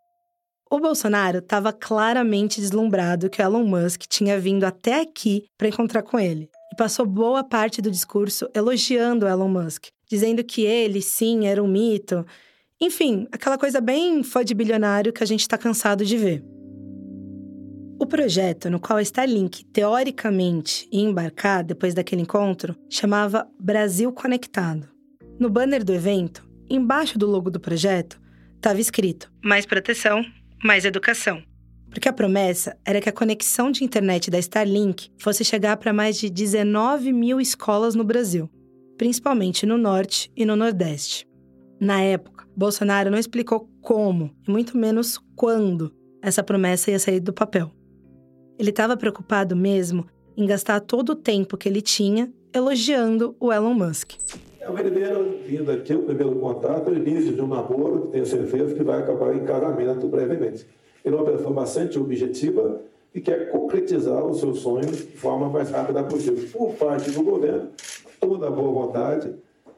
[0.70, 6.02] O Bolsonaro estava claramente deslumbrado que o Elon Musk tinha vindo até aqui para encontrar
[6.02, 11.00] com ele e passou boa parte do discurso elogiando o Elon Musk, dizendo que ele,
[11.00, 12.26] sim, era um mito.
[12.80, 16.42] Enfim, aquela coisa bem foi de bilionário que a gente está cansado de ver.
[18.00, 24.88] O projeto no qual a Starlink teoricamente ia embarcar depois daquele encontro chamava Brasil Conectado.
[25.38, 28.20] No banner do evento, embaixo do logo do projeto,
[28.56, 30.24] estava escrito: mais proteção,
[30.64, 31.42] mais educação.
[31.90, 36.16] Porque a promessa era que a conexão de internet da Starlink fosse chegar para mais
[36.18, 38.48] de 19 mil escolas no Brasil,
[39.00, 41.26] principalmente no Norte e no Nordeste.
[41.80, 47.32] Na época, Bolsonaro não explicou como, e muito menos quando, essa promessa ia sair do
[47.32, 47.70] papel.
[48.58, 50.04] Ele estava preocupado mesmo
[50.36, 54.16] em gastar todo o tempo que ele tinha elogiando o Elon Musk.
[54.60, 58.26] É a primeira vinda aqui, o primeiro contato, o início de um namoro, que tenho
[58.26, 60.66] certeza que vai acabar em casamento brevemente.
[61.02, 62.82] Ele é uma pessoa bastante objetiva
[63.14, 66.46] e quer concretizar os seus sonhos de forma mais rápida possível.
[66.52, 67.70] Por parte do governo,
[68.20, 69.34] toda a boa vontade,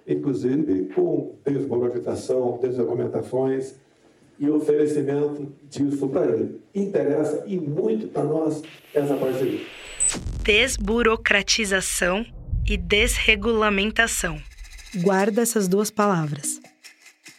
[0.07, 3.77] inclusive com desmoralização, desargumentações
[4.39, 6.61] e oferecimento disso para ele.
[6.75, 9.61] Interessa e muito para nós essa parceria.
[10.43, 12.27] Desburocratização
[12.67, 14.39] e desregulamentação
[14.97, 16.61] guarda essas duas palavras.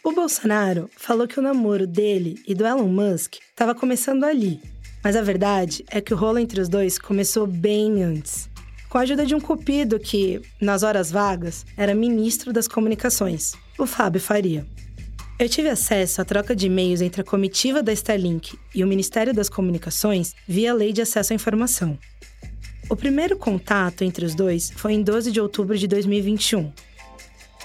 [0.02, 4.60] O Bolsonaro falou que o namoro dele e do Elon Musk estava começando ali,
[5.02, 8.48] mas a verdade é que o rolo entre os dois começou bem antes.
[8.94, 13.86] Com a ajuda de um cupido que, nas horas vagas, era ministro das comunicações, o
[13.86, 14.64] Fábio Faria.
[15.36, 19.34] Eu tive acesso à troca de e-mails entre a comitiva da Starlink e o Ministério
[19.34, 21.98] das Comunicações via Lei de Acesso à Informação.
[22.88, 26.72] O primeiro contato entre os dois foi em 12 de outubro de 2021.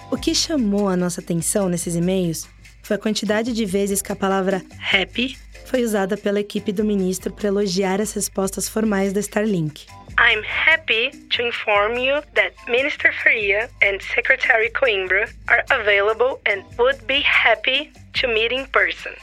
[0.09, 2.47] O que chamou a nossa atenção nesses e-mails
[2.81, 5.37] foi a quantidade de vezes que a palavra happy
[5.67, 9.85] foi usada pela equipe do ministro para elogiar as respostas formais da Starlink.
[10.21, 17.08] I'm happy to inform you that Minister Faria and Secretary Coimbra are available and would
[17.08, 19.13] be happy to meet in person.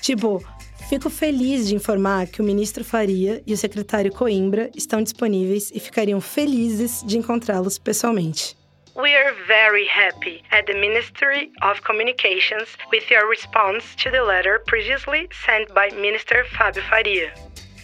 [0.00, 0.42] Tipo,
[0.88, 5.78] fico feliz de informar que o ministro Faria e o secretário Coimbra estão disponíveis e
[5.78, 8.56] ficariam felizes de encontrá-los pessoalmente.
[8.94, 14.62] We are very happy at the Ministry of Communications with your response to the letter
[14.66, 17.30] previously sent by Minister Fábio Faria.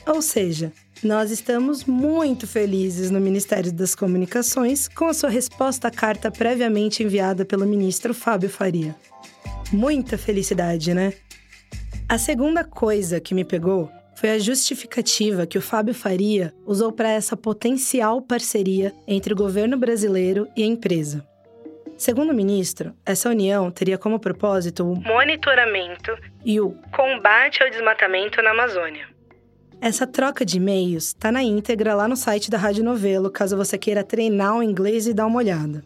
[0.06, 5.90] Ou seja, nós estamos muito felizes no Ministério das Comunicações com a sua resposta à
[5.90, 8.94] carta previamente enviada pelo ministro Fábio Faria.
[9.72, 11.12] Muita felicidade, né?
[12.08, 17.08] A segunda coisa que me pegou foi a justificativa que o Fábio Faria usou para
[17.08, 21.26] essa potencial parceria entre o governo brasileiro e a empresa.
[21.96, 28.40] Segundo o ministro, essa união teria como propósito o monitoramento e o combate ao desmatamento
[28.40, 29.12] na Amazônia.
[29.82, 33.76] Essa troca de e-mails está na íntegra lá no site da Rádio Novelo, caso você
[33.76, 35.82] queira treinar o inglês e dar uma olhada.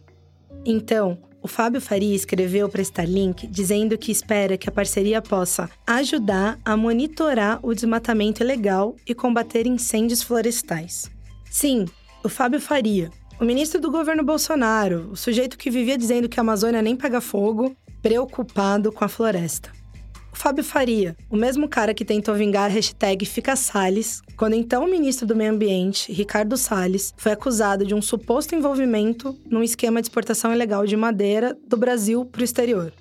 [0.63, 6.59] Então, o Fábio Faria escreveu para Starlink dizendo que espera que a parceria possa ajudar
[6.63, 11.09] a monitorar o desmatamento ilegal e combater incêndios florestais.
[11.49, 11.85] Sim,
[12.23, 13.09] o Fábio Faria,
[13.41, 17.19] o ministro do governo Bolsonaro, o sujeito que vivia dizendo que a Amazônia nem pega
[17.19, 19.76] fogo, preocupado com a floresta.
[20.37, 24.87] Fábio Faria, o mesmo cara que tentou vingar a hashtag Fica Salles, quando então o
[24.87, 30.05] ministro do Meio Ambiente, Ricardo Salles, foi acusado de um suposto envolvimento num esquema de
[30.05, 32.93] exportação ilegal de madeira do Brasil para o exterior.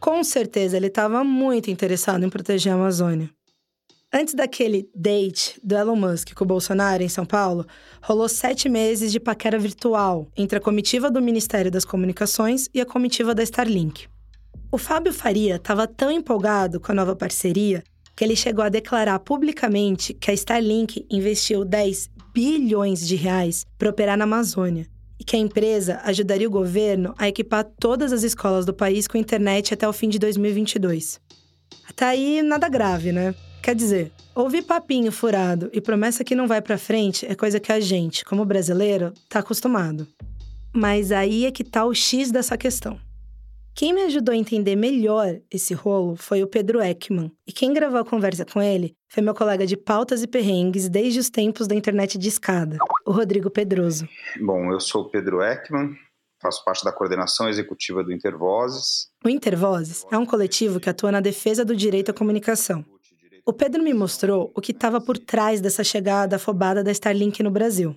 [0.00, 3.30] Com certeza ele estava muito interessado em proteger a Amazônia.
[4.12, 7.64] Antes daquele date do Elon Musk com o Bolsonaro em São Paulo,
[8.02, 12.84] rolou sete meses de paquera virtual entre a comitiva do Ministério das Comunicações e a
[12.84, 14.08] comitiva da Starlink.
[14.70, 17.82] O Fábio Faria estava tão empolgado com a nova parceria
[18.16, 23.90] que ele chegou a declarar publicamente que a Starlink investiu 10 bilhões de reais para
[23.90, 24.86] operar na Amazônia
[25.18, 29.18] e que a empresa ajudaria o governo a equipar todas as escolas do país com
[29.18, 31.20] internet até o fim de 2022.
[31.88, 33.34] Até aí, nada grave, né?
[33.62, 37.72] Quer dizer, ouvir papinho furado e promessa que não vai para frente é coisa que
[37.72, 40.06] a gente, como brasileiro, tá acostumado.
[40.72, 42.98] Mas aí é que tá o X dessa questão.
[43.76, 47.98] Quem me ajudou a entender melhor esse rolo foi o Pedro Ekman, e quem gravou
[47.98, 51.74] a conversa com ele foi meu colega de pautas e perrengues desde os tempos da
[51.74, 54.08] internet de escada, o Rodrigo Pedroso.
[54.40, 55.90] Bom, eu sou o Pedro Ekman,
[56.40, 59.08] faço parte da coordenação executiva do Intervozes.
[59.24, 62.84] O Intervozes é um coletivo que atua na defesa do direito à comunicação.
[63.44, 67.50] O Pedro me mostrou o que estava por trás dessa chegada afobada da Starlink no
[67.50, 67.96] Brasil.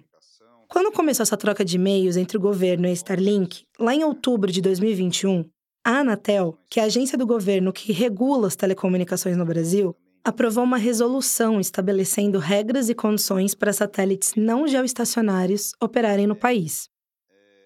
[0.67, 4.51] Quando começou essa troca de e-mails entre o governo e a Starlink, lá em outubro
[4.51, 5.47] de 2021,
[5.87, 10.65] a Anatel, que é a agência do governo que regula as telecomunicações no Brasil, aprovou
[10.65, 16.89] uma resolução estabelecendo regras e condições para satélites não geoestacionários operarem no país.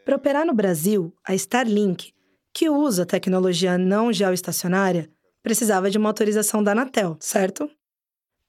[0.06, 2.14] Para operar no Brasil, a Starlink,
[2.54, 5.10] que usa tecnologia não geoestacionária,
[5.42, 7.68] precisava de uma autorização da Anatel, certo?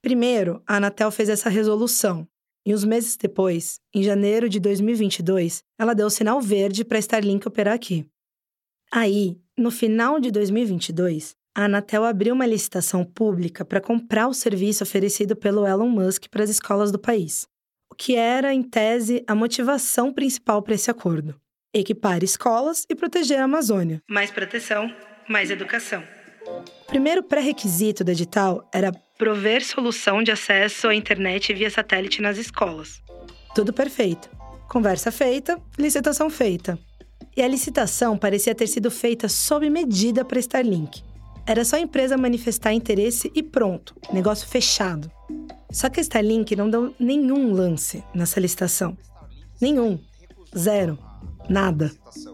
[0.03, 2.27] Primeiro, a Anatel fez essa resolução,
[2.63, 6.99] e uns meses depois, em janeiro de 2022, ela deu o sinal verde para a
[6.99, 8.07] Starlink operar aqui.
[8.91, 14.83] Aí, no final de 2022, a Anatel abriu uma licitação pública para comprar o serviço
[14.83, 17.45] oferecido pelo Elon Musk para as escolas do país,
[17.91, 21.39] o que era, em tese, a motivação principal para esse acordo:
[21.71, 24.01] equipar escolas e proteger a Amazônia.
[24.09, 24.91] Mais proteção,
[25.29, 26.03] mais educação.
[26.47, 32.37] O primeiro pré-requisito do edital era prover solução de acesso à internet via satélite nas
[32.39, 33.01] escolas.
[33.53, 34.29] Tudo perfeito.
[34.67, 36.79] Conversa feita, licitação feita.
[37.35, 41.03] E a licitação parecia ter sido feita sob medida para Starlink.
[41.45, 45.11] Era só a empresa manifestar interesse e pronto, negócio fechado.
[45.71, 48.95] Só que a Starlink não deu nenhum lance nessa licitação.
[49.59, 49.99] Nenhum.
[50.55, 50.97] Zero.
[51.49, 51.91] Nada.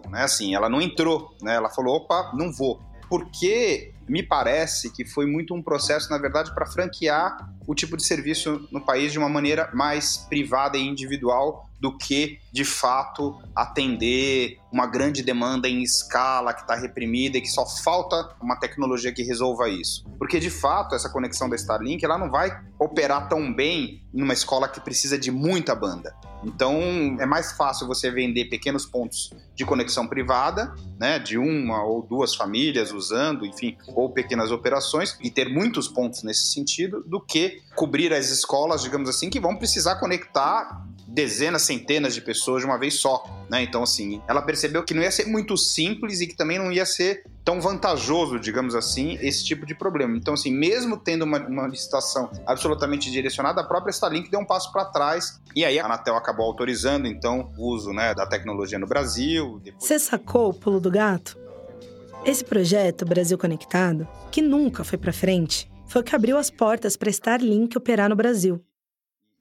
[0.10, 0.24] Né?
[0.24, 1.56] Assim, ela não entrou, né?
[1.56, 2.80] Ela falou, opa, não vou.
[3.10, 8.04] Porque me parece que foi muito um processo, na verdade, para franquear o tipo de
[8.04, 14.58] serviço no país de uma maneira mais privada e individual do que, de fato, atender
[14.72, 19.22] uma grande demanda em escala que está reprimida e que só falta uma tecnologia que
[19.22, 20.04] resolva isso.
[20.18, 24.68] Porque, de fato, essa conexão da Starlink ela não vai operar tão bem numa escola
[24.68, 26.14] que precisa de muita banda.
[26.44, 32.02] Então é mais fácil você vender pequenos pontos de conexão privada, né, de uma ou
[32.02, 37.59] duas famílias usando, enfim, ou pequenas operações e ter muitos pontos nesse sentido, do que
[37.76, 42.78] cobrir as escolas, digamos assim, que vão precisar conectar dezenas, centenas de pessoas de uma
[42.78, 43.64] vez só, né?
[43.64, 46.86] Então, assim, ela percebeu que não ia ser muito simples e que também não ia
[46.86, 50.16] ser tão vantajoso, digamos assim, esse tipo de problema.
[50.16, 54.72] Então, assim, mesmo tendo uma, uma licitação absolutamente direcionada, a própria Starlink deu um passo
[54.72, 58.86] para trás e aí a Anatel acabou autorizando, então, o uso né, da tecnologia no
[58.86, 59.60] Brasil.
[59.64, 59.84] Depois...
[59.84, 61.38] Você sacou o pulo do gato?
[62.24, 66.96] Esse projeto Brasil Conectado, que nunca foi para frente, foi o que abriu as portas
[66.96, 68.64] para Starlink operar no Brasil.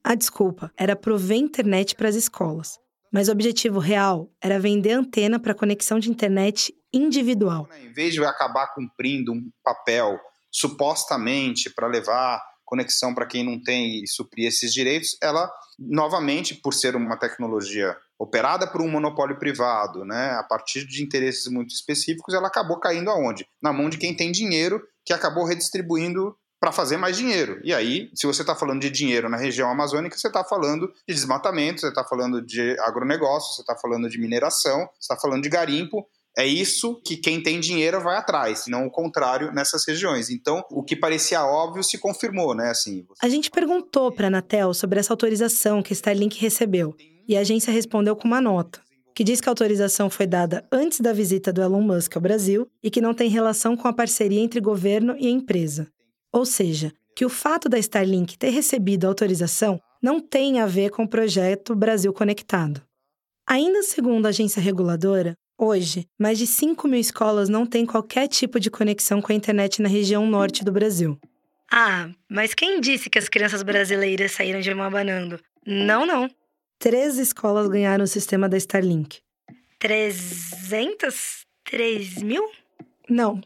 [0.03, 2.79] A desculpa era prover internet para as escolas,
[3.11, 7.69] mas o objetivo real era vender antena para conexão de internet individual.
[7.79, 10.19] Em vez de acabar cumprindo um papel
[10.51, 16.73] supostamente para levar conexão para quem não tem e suprir esses direitos, ela novamente, por
[16.73, 22.33] ser uma tecnologia operada por um monopólio privado, né, a partir de interesses muito específicos,
[22.33, 23.47] ela acabou caindo aonde?
[23.61, 27.59] Na mão de quem tem dinheiro, que acabou redistribuindo para fazer mais dinheiro.
[27.63, 31.15] E aí, se você está falando de dinheiro na região amazônica, você está falando de
[31.15, 35.49] desmatamento, você está falando de agronegócio, você está falando de mineração, você está falando de
[35.49, 36.05] garimpo.
[36.37, 40.29] É isso que quem tem dinheiro vai atrás, não o contrário nessas regiões.
[40.29, 42.69] Então, o que parecia óbvio se confirmou, né?
[42.69, 43.25] Assim, você...
[43.25, 46.95] A gente perguntou para a Anatel sobre essa autorização que Starlink recebeu,
[47.27, 48.79] e a agência respondeu com uma nota
[49.19, 52.71] que diz que a autorização foi dada antes da visita do Elon Musk ao Brasil
[52.81, 55.89] e que não tem relação com a parceria entre governo e empresa.
[56.31, 60.89] Ou seja, que o fato da Starlink ter recebido a autorização não tem a ver
[60.91, 62.81] com o projeto Brasil Conectado.
[63.45, 68.57] Ainda segundo a agência reguladora, hoje, mais de 5 mil escolas não têm qualquer tipo
[68.57, 71.19] de conexão com a internet na região norte do Brasil.
[71.69, 75.37] Ah, mas quem disse que as crianças brasileiras saíram de mão abanando?
[75.67, 76.29] Não, não.
[76.79, 79.19] Três escolas ganharam o sistema da Starlink.
[79.77, 81.45] 300?
[81.65, 82.49] 3 mil?
[83.07, 83.41] Não,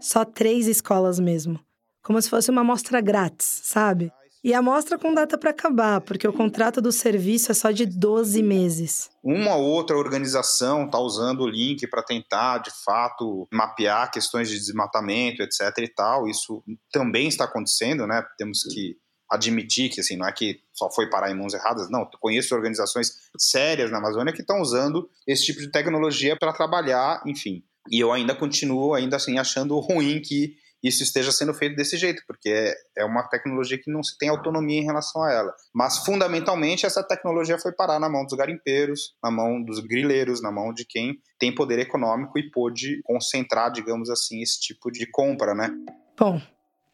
[0.00, 1.60] só três escolas mesmo
[2.08, 4.10] como se fosse uma amostra grátis, sabe?
[4.42, 7.84] E a amostra com data para acabar, porque o contrato do serviço é só de
[7.84, 9.10] 12 meses.
[9.22, 14.56] Uma ou outra organização está usando o link para tentar, de fato, mapear questões de
[14.58, 15.60] desmatamento, etc.
[15.80, 16.26] e tal.
[16.26, 18.24] Isso também está acontecendo, né?
[18.38, 18.96] Temos que
[19.30, 22.08] admitir que assim, não é que só foi parar em mãos erradas, não.
[22.20, 27.62] Conheço organizações sérias na Amazônia que estão usando esse tipo de tecnologia para trabalhar, enfim.
[27.90, 32.22] E eu ainda continuo, ainda assim, achando ruim que isso esteja sendo feito desse jeito,
[32.26, 35.52] porque é, é uma tecnologia que não se tem autonomia em relação a ela.
[35.74, 40.52] Mas, fundamentalmente, essa tecnologia foi parar na mão dos garimpeiros, na mão dos grileiros, na
[40.52, 45.54] mão de quem tem poder econômico e pôde concentrar, digamos assim, esse tipo de compra,
[45.54, 45.70] né?
[46.16, 46.40] Bom,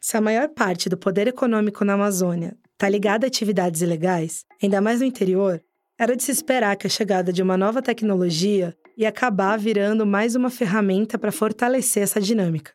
[0.05, 4.79] se a maior parte do poder econômico na Amazônia está ligada a atividades ilegais, ainda
[4.79, 5.59] mais no interior,
[5.97, 10.35] era de se esperar que a chegada de uma nova tecnologia ia acabar virando mais
[10.35, 12.71] uma ferramenta para fortalecer essa dinâmica.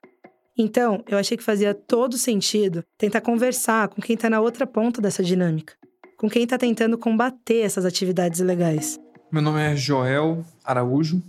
[0.59, 5.01] Então, eu achei que fazia todo sentido tentar conversar com quem está na outra ponta
[5.01, 5.75] dessa dinâmica,
[6.19, 8.99] com quem está tentando combater essas atividades ilegais.
[9.31, 11.23] Meu nome é Joel Araújo,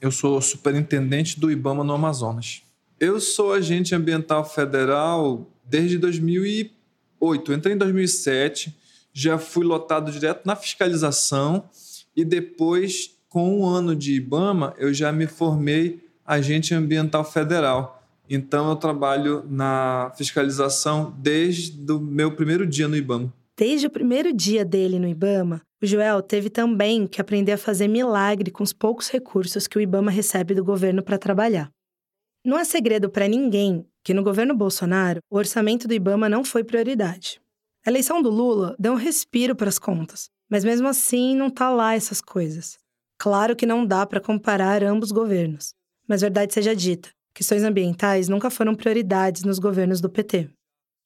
[0.00, 2.62] eu sou superintendente do IBAMA no Amazonas.
[3.00, 7.52] Eu sou agente ambiental federal desde 2008.
[7.52, 8.76] entrei em 2007,
[9.12, 11.68] já fui lotado direto na fiscalização
[12.16, 18.02] e depois, com um ano de IBAMA, eu já me formei agente ambiental federal.
[18.28, 23.32] Então eu trabalho na fiscalização desde o meu primeiro dia no IBAMA.
[23.56, 27.86] Desde o primeiro dia dele no IBAMA, o Joel teve também que aprender a fazer
[27.86, 31.70] milagre com os poucos recursos que o IBAMA recebe do governo para trabalhar.
[32.44, 36.64] Não é segredo para ninguém que no governo Bolsonaro o orçamento do IBAMA não foi
[36.64, 37.40] prioridade.
[37.84, 41.70] A eleição do Lula deu um respiro para as contas, mas mesmo assim não tá
[41.70, 42.78] lá essas coisas.
[43.18, 45.74] Claro que não dá para comparar ambos governos,
[46.06, 50.50] mas verdade seja dita, Questões ambientais nunca foram prioridades nos governos do PT.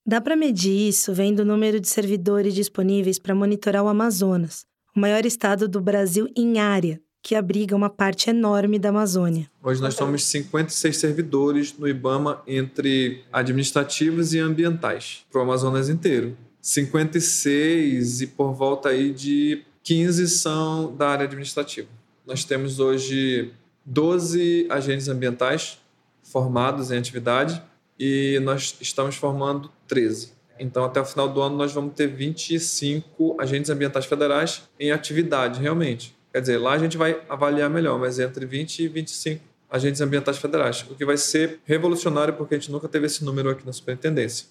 [0.03, 4.65] Dá para medir isso vendo o número de servidores disponíveis para monitorar o Amazonas,
[4.95, 9.49] o maior estado do Brasil em área, que abriga uma parte enorme da Amazônia.
[9.63, 16.37] Hoje nós somos 56 servidores no IBAMA entre administrativos e ambientais, para o Amazonas inteiro.
[16.61, 21.87] 56 e por volta aí de 15 são da área administrativa.
[22.27, 23.53] Nós temos hoje
[23.85, 25.79] 12 agentes ambientais
[26.21, 27.61] formados em atividade
[27.97, 30.33] e nós estamos formando 13.
[30.59, 35.59] Então, até o final do ano, nós vamos ter 25 agentes ambientais federais em atividade,
[35.61, 36.15] realmente.
[36.33, 40.37] Quer dizer, lá a gente vai avaliar melhor, mas entre 20 e 25 agentes ambientais
[40.39, 43.71] federais, o que vai ser revolucionário porque a gente nunca teve esse número aqui na
[43.71, 44.47] superintendência.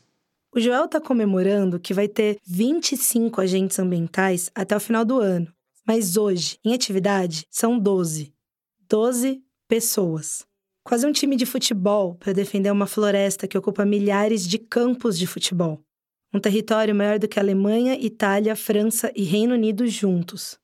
[0.54, 5.52] O Joel está comemorando que vai ter 25 agentes ambientais até o final do ano.
[5.84, 8.32] Mas hoje, em atividade, são 12.
[8.88, 10.46] 12 pessoas.
[10.84, 15.26] Quase um time de futebol para defender uma floresta que ocupa milhares de campos de
[15.26, 15.80] futebol.
[16.32, 20.61] Um território maior do que Alemanha, Itália, França e Reino Unido juntos.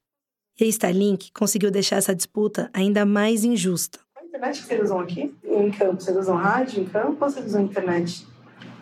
[0.61, 4.01] E a Starlink conseguiu deixar essa disputa ainda mais injusta.
[4.17, 5.33] A internet que vocês usam aqui?
[5.45, 6.03] Em campo?
[6.03, 8.27] Vocês usam rádio em campo ou vocês usam internet?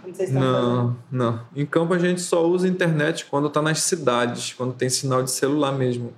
[0.06, 0.96] não, fazendo?
[1.10, 1.40] não.
[1.54, 5.30] Em campo a gente só usa internet quando está nas cidades, quando tem sinal de
[5.30, 6.14] celular mesmo.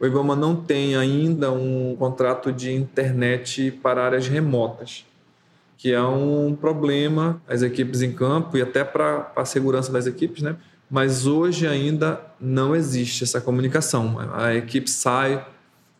[0.00, 5.04] O IBAMA não tem ainda um contrato de internet para áreas remotas,
[5.76, 10.42] que é um problema as equipes em campo e até para a segurança das equipes,
[10.42, 10.56] né?
[10.94, 14.16] Mas hoje ainda não existe essa comunicação.
[14.32, 15.44] A equipe sai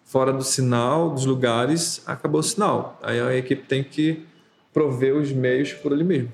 [0.04, 2.96] fora do sinal, dos lugares, acabou o sinal.
[3.02, 4.24] Aí a equipe tem que
[4.72, 6.32] prover os meios por ali mesmo.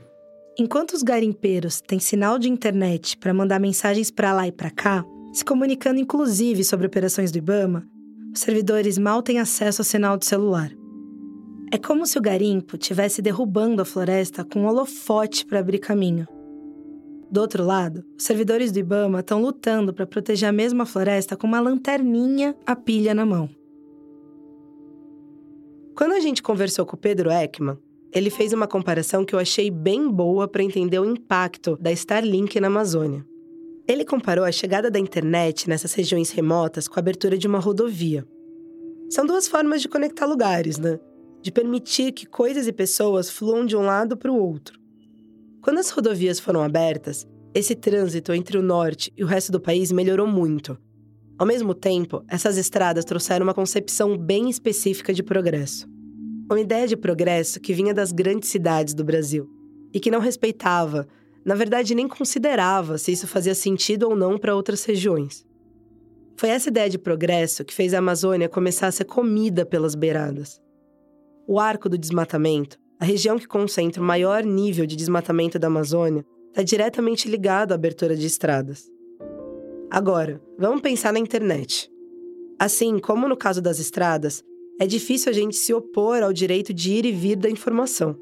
[0.58, 5.06] Enquanto os garimpeiros têm sinal de internet para mandar mensagens para lá e para cá,
[5.32, 7.86] se comunicando inclusive sobre operações do Ibama,
[8.30, 10.70] os servidores mal têm acesso ao sinal de celular.
[11.72, 16.28] É como se o garimpo tivesse derrubando a floresta com um holofote para abrir caminho.
[17.30, 21.46] Do outro lado, os servidores do Ibama estão lutando para proteger a mesma floresta com
[21.46, 23.48] uma lanterninha a pilha na mão.
[25.94, 27.78] Quando a gente conversou com o Pedro Ekman,
[28.12, 32.58] ele fez uma comparação que eu achei bem boa para entender o impacto da Starlink
[32.58, 33.24] na Amazônia.
[33.86, 38.26] Ele comparou a chegada da internet nessas regiões remotas com a abertura de uma rodovia.
[39.08, 40.98] São duas formas de conectar lugares, né?
[41.40, 44.79] De permitir que coisas e pessoas fluam de um lado para o outro.
[45.62, 49.92] Quando as rodovias foram abertas, esse trânsito entre o norte e o resto do país
[49.92, 50.78] melhorou muito.
[51.38, 55.88] Ao mesmo tempo, essas estradas trouxeram uma concepção bem específica de progresso.
[56.50, 59.48] Uma ideia de progresso que vinha das grandes cidades do Brasil
[59.92, 61.06] e que não respeitava
[61.44, 65.46] na verdade, nem considerava se isso fazia sentido ou não para outras regiões.
[66.36, 70.60] Foi essa ideia de progresso que fez a Amazônia começar a ser comida pelas beiradas.
[71.46, 76.24] O arco do desmatamento, a região que concentra o maior nível de desmatamento da Amazônia,
[76.50, 78.90] está diretamente ligado à abertura de estradas.
[79.90, 81.90] Agora, vamos pensar na internet.
[82.58, 84.44] Assim como no caso das estradas,
[84.78, 88.18] é difícil a gente se opor ao direito de ir e vir da informação.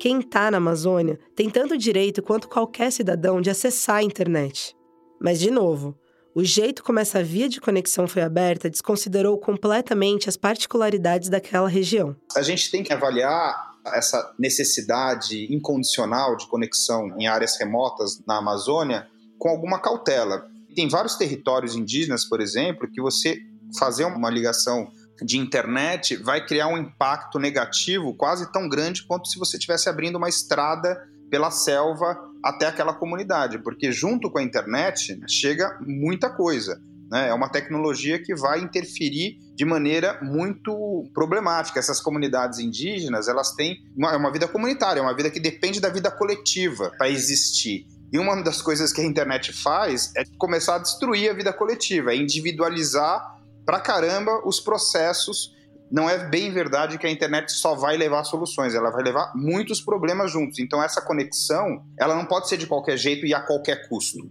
[0.00, 4.76] Quem está na Amazônia tem tanto direito quanto qualquer cidadão de acessar a internet.
[5.20, 5.96] Mas, de novo,
[6.34, 12.16] o jeito como essa via de conexão foi aberta desconsiderou completamente as particularidades daquela região.
[12.34, 19.06] A gente tem que avaliar essa necessidade incondicional de conexão em áreas remotas na Amazônia
[19.38, 20.46] com alguma cautela.
[20.74, 23.38] Tem vários territórios indígenas, por exemplo, que você
[23.78, 24.90] fazer uma ligação
[25.22, 30.16] de internet vai criar um impacto negativo quase tão grande quanto se você estivesse abrindo
[30.16, 30.96] uma estrada
[31.30, 36.80] pela selva até aquela comunidade, porque junto com a internet chega muita coisa.
[37.12, 37.28] Né?
[37.28, 41.78] É uma tecnologia que vai interferir de maneira muito problemática.
[41.78, 45.78] Essas comunidades indígenas elas têm uma, é uma vida comunitária, é uma vida que depende
[45.78, 47.86] da vida coletiva para existir.
[48.10, 52.12] E uma das coisas que a internet faz é começar a destruir a vida coletiva,
[52.12, 53.22] é individualizar
[53.66, 55.52] pra caramba os processos.
[55.90, 59.82] Não é bem verdade que a internet só vai levar soluções, ela vai levar muitos
[59.82, 60.58] problemas juntos.
[60.58, 64.30] Então essa conexão, ela não pode ser de qualquer jeito e a qualquer custo.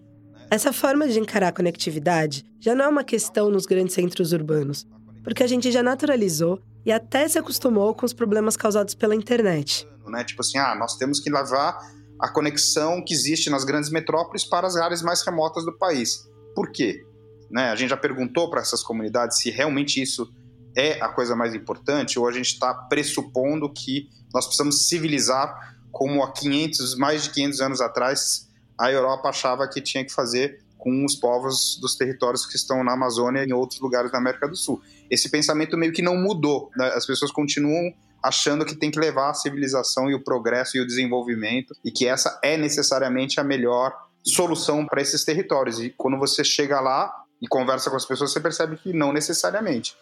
[0.52, 4.86] Essa forma de encarar a conectividade já não é uma questão nos grandes centros urbanos,
[5.24, 9.88] porque a gente já naturalizou e até se acostumou com os problemas causados pela internet.
[10.08, 10.26] Né?
[10.26, 11.78] Tipo assim, ah, nós temos que levar
[12.20, 16.30] a conexão que existe nas grandes metrópoles para as áreas mais remotas do país.
[16.54, 17.02] Por quê?
[17.49, 17.70] Né?
[17.70, 20.30] A gente já perguntou para essas comunidades se realmente isso
[20.76, 26.22] é a coisa mais importante ou a gente está pressupondo que nós precisamos civilizar como
[26.22, 28.51] há 500, mais de 500 anos atrás
[28.82, 32.93] a Europa achava que tinha que fazer com os povos dos territórios que estão na
[32.93, 34.82] Amazônia e em outros lugares da América do Sul.
[35.09, 36.71] Esse pensamento meio que não mudou.
[36.75, 36.88] Né?
[36.95, 40.88] As pessoas continuam achando que tem que levar a civilização e o progresso e o
[40.88, 45.79] desenvolvimento e que essa é necessariamente a melhor solução para esses territórios.
[45.79, 47.11] E quando você chega lá,
[47.41, 49.95] e conversa com as pessoas, você percebe que não necessariamente.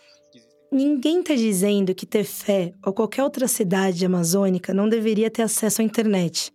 [0.71, 5.85] Ninguém está dizendo que Tefé ou qualquer outra cidade amazônica não deveria ter acesso à
[5.85, 6.51] internet.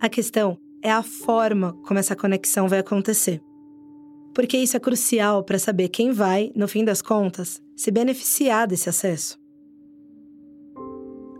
[0.00, 3.40] A questão é a forma como essa conexão vai acontecer.
[4.34, 8.90] Porque isso é crucial para saber quem vai, no fim das contas, se beneficiar desse
[8.90, 9.38] acesso.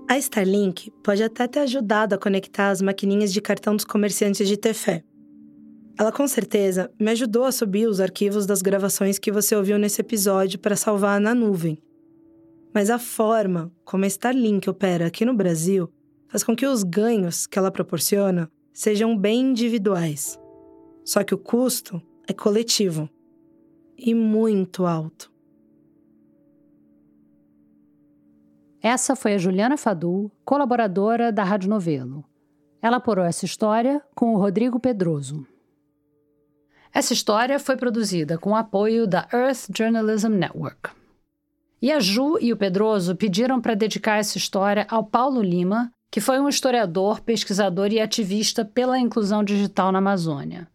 [0.08, 4.56] A Starlink pode até ter ajudado a conectar as maquininhas de cartão dos comerciantes de
[4.56, 5.04] Tefé.
[5.98, 10.00] Ela com certeza me ajudou a subir os arquivos das gravações que você ouviu nesse
[10.00, 11.78] episódio para salvar na nuvem.
[12.72, 15.88] Mas a forma como a Starlink opera aqui no Brasil
[16.28, 20.38] faz com que os ganhos que ela proporciona sejam bem individuais.
[21.04, 23.08] Só que o custo é coletivo
[23.96, 25.32] e muito alto.
[28.82, 32.24] Essa foi a Juliana Fadu, colaboradora da Rádio Novelo.
[32.82, 35.46] Ela porou essa história com o Rodrigo Pedroso.
[36.92, 40.90] Essa história foi produzida com o apoio da Earth Journalism Network.
[41.80, 46.20] E a Ju e o Pedroso pediram para dedicar essa história ao Paulo Lima, que
[46.20, 50.68] foi um historiador, pesquisador e ativista pela inclusão digital na Amazônia.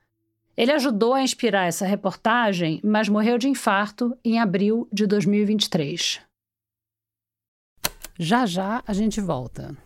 [0.57, 6.19] Ele ajudou a inspirar essa reportagem, mas morreu de infarto em abril de 2023.
[8.19, 9.77] Já já a gente volta.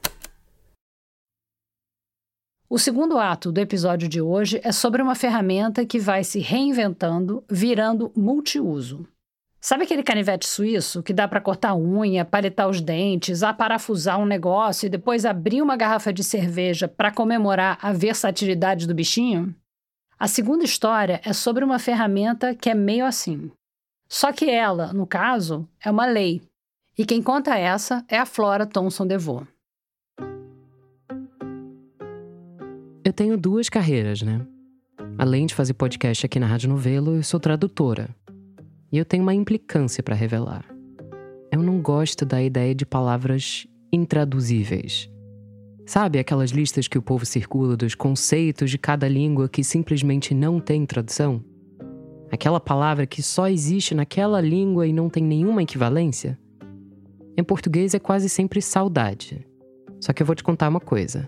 [2.67, 7.43] O segundo ato do episódio de hoje é sobre uma ferramenta que vai se reinventando,
[7.47, 9.07] virando multiuso.
[9.65, 14.87] Sabe aquele canivete suíço que dá para cortar unha, palitar os dentes, aparafusar um negócio
[14.87, 19.55] e depois abrir uma garrafa de cerveja para comemorar a versatilidade do bichinho?
[20.19, 23.49] A segunda história é sobre uma ferramenta que é meio assim.
[24.09, 26.41] Só que ela, no caso, é uma lei.
[26.97, 29.47] E quem conta essa é a Flora Thomson DeVoe.
[33.05, 34.45] Eu tenho duas carreiras, né?
[35.17, 38.09] Além de fazer podcast aqui na Rádio Novelo, eu sou tradutora.
[38.93, 40.63] E eu tenho uma implicância para revelar.
[41.51, 45.09] Eu não gosto da ideia de palavras intraduzíveis.
[45.83, 50.59] Sabe aquelas listas que o povo circula dos conceitos de cada língua que simplesmente não
[50.59, 51.43] tem tradução?
[52.31, 56.37] Aquela palavra que só existe naquela língua e não tem nenhuma equivalência?
[57.35, 59.43] Em português é quase sempre saudade.
[59.99, 61.27] Só que eu vou te contar uma coisa.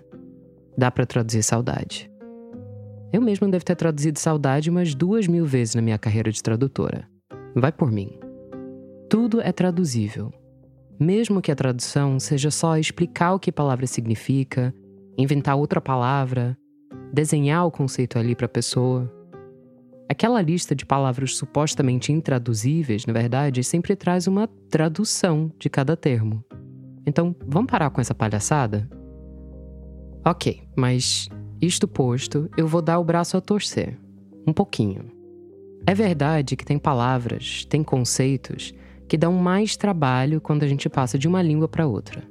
[0.78, 2.12] Dá para traduzir saudade.
[3.12, 7.15] Eu mesmo devo ter traduzido saudade umas duas mil vezes na minha carreira de tradutora.
[7.56, 8.12] Vai por mim.
[9.10, 10.34] Tudo é traduzível.
[11.00, 14.74] Mesmo que a tradução seja só explicar o que palavra significa,
[15.18, 16.58] inventar outra palavra,
[17.14, 19.10] desenhar o conceito ali para a pessoa.
[20.10, 26.44] Aquela lista de palavras supostamente intraduzíveis, na verdade, sempre traz uma tradução de cada termo.
[27.08, 28.90] Então, vamos parar com essa palhaçada?
[30.26, 31.30] Ok, mas
[31.62, 33.98] isto posto, eu vou dar o braço a torcer.
[34.46, 35.15] Um pouquinho.
[35.88, 38.74] É verdade que tem palavras, tem conceitos
[39.08, 42.24] que dão mais trabalho quando a gente passa de uma língua para outra.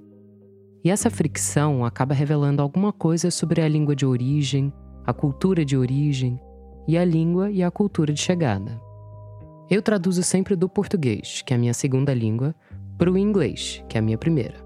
[0.83, 4.73] E essa fricção acaba revelando alguma coisa sobre a língua de origem,
[5.07, 6.39] a cultura de origem
[6.89, 8.81] e a língua e a cultura de chegada.
[9.71, 12.55] Eu traduzo sempre do português, que é a minha segunda língua,
[12.99, 14.57] para o inglês, que é a minha primeira.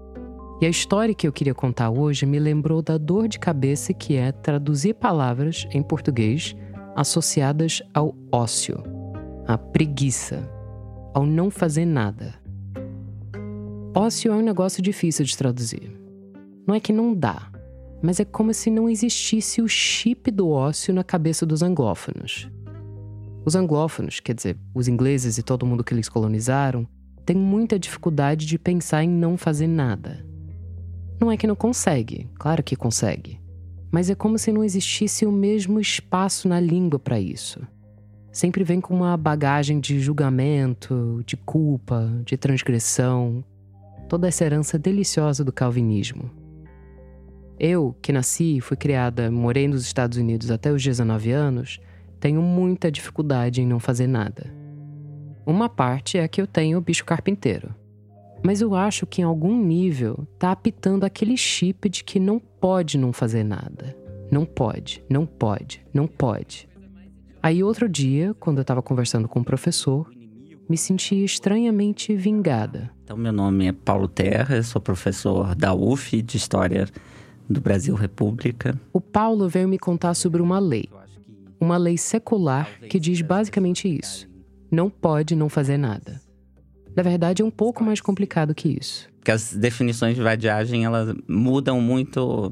[0.61, 4.15] E a história que eu queria contar hoje me lembrou da dor de cabeça que
[4.15, 6.55] é traduzir palavras em português
[6.99, 8.83] associadas ao ócio,
[9.47, 10.43] à preguiça,
[11.13, 12.35] ao não fazer nada.
[13.95, 15.97] Ócio é um negócio difícil de traduzir.
[16.67, 17.49] Não é que não dá,
[18.03, 22.49] mas é como se não existisse o chip do ócio na cabeça dos anglófonos.
[23.45, 26.85] Os anglófonos, quer dizer, os ingleses e todo mundo que eles colonizaram,
[27.25, 30.25] têm muita dificuldade de pensar em não fazer nada.
[31.17, 33.39] Não é que não consegue, claro que consegue.
[33.91, 37.59] Mas é como se não existisse o mesmo espaço na língua para isso.
[38.31, 43.43] Sempre vem com uma bagagem de julgamento, de culpa, de transgressão,
[44.07, 46.29] toda essa herança deliciosa do calvinismo.
[47.59, 51.79] Eu, que nasci e fui criada, morei nos Estados Unidos até os 19 anos,
[52.19, 54.53] tenho muita dificuldade em não fazer nada.
[55.45, 57.73] Uma parte é que eu tenho o bicho carpinteiro.
[58.43, 62.97] Mas eu acho que em algum nível tá apitando aquele chip de que não pode
[62.97, 63.95] não fazer nada.
[64.31, 66.67] Não pode, não pode, não pode.
[67.41, 70.09] Aí outro dia, quando eu estava conversando com o um professor,
[70.69, 72.91] me senti estranhamente vingada.
[73.03, 76.87] Então, meu nome é Paulo Terra, sou professor da UF de História
[77.49, 78.79] do Brasil República.
[78.93, 80.87] O Paulo veio me contar sobre uma lei.
[81.59, 84.29] Uma lei secular que diz basicamente isso:
[84.71, 86.21] não pode não fazer nada.
[86.99, 89.07] Na verdade, é um pouco mais complicado que isso.
[89.19, 92.51] Porque as definições de vadiagem, elas mudam muito,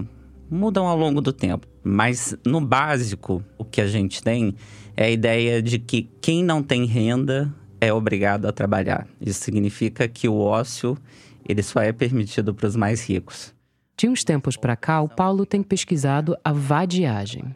[0.49, 1.67] mudam ao longo do tempo.
[1.83, 4.55] Mas no básico, o que a gente tem
[4.95, 9.05] é a ideia de que quem não tem renda é obrigado a trabalhar.
[9.19, 10.97] Isso significa que o ócio,
[11.45, 13.53] ele só é permitido para os mais ricos.
[13.97, 17.53] De uns tempos para cá, o Paulo tem pesquisado a vadiagem.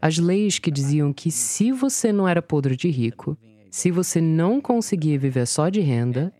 [0.00, 3.38] As leis que diziam que se você não era podre de rico,
[3.72, 6.30] se você não conseguia viver só de renda,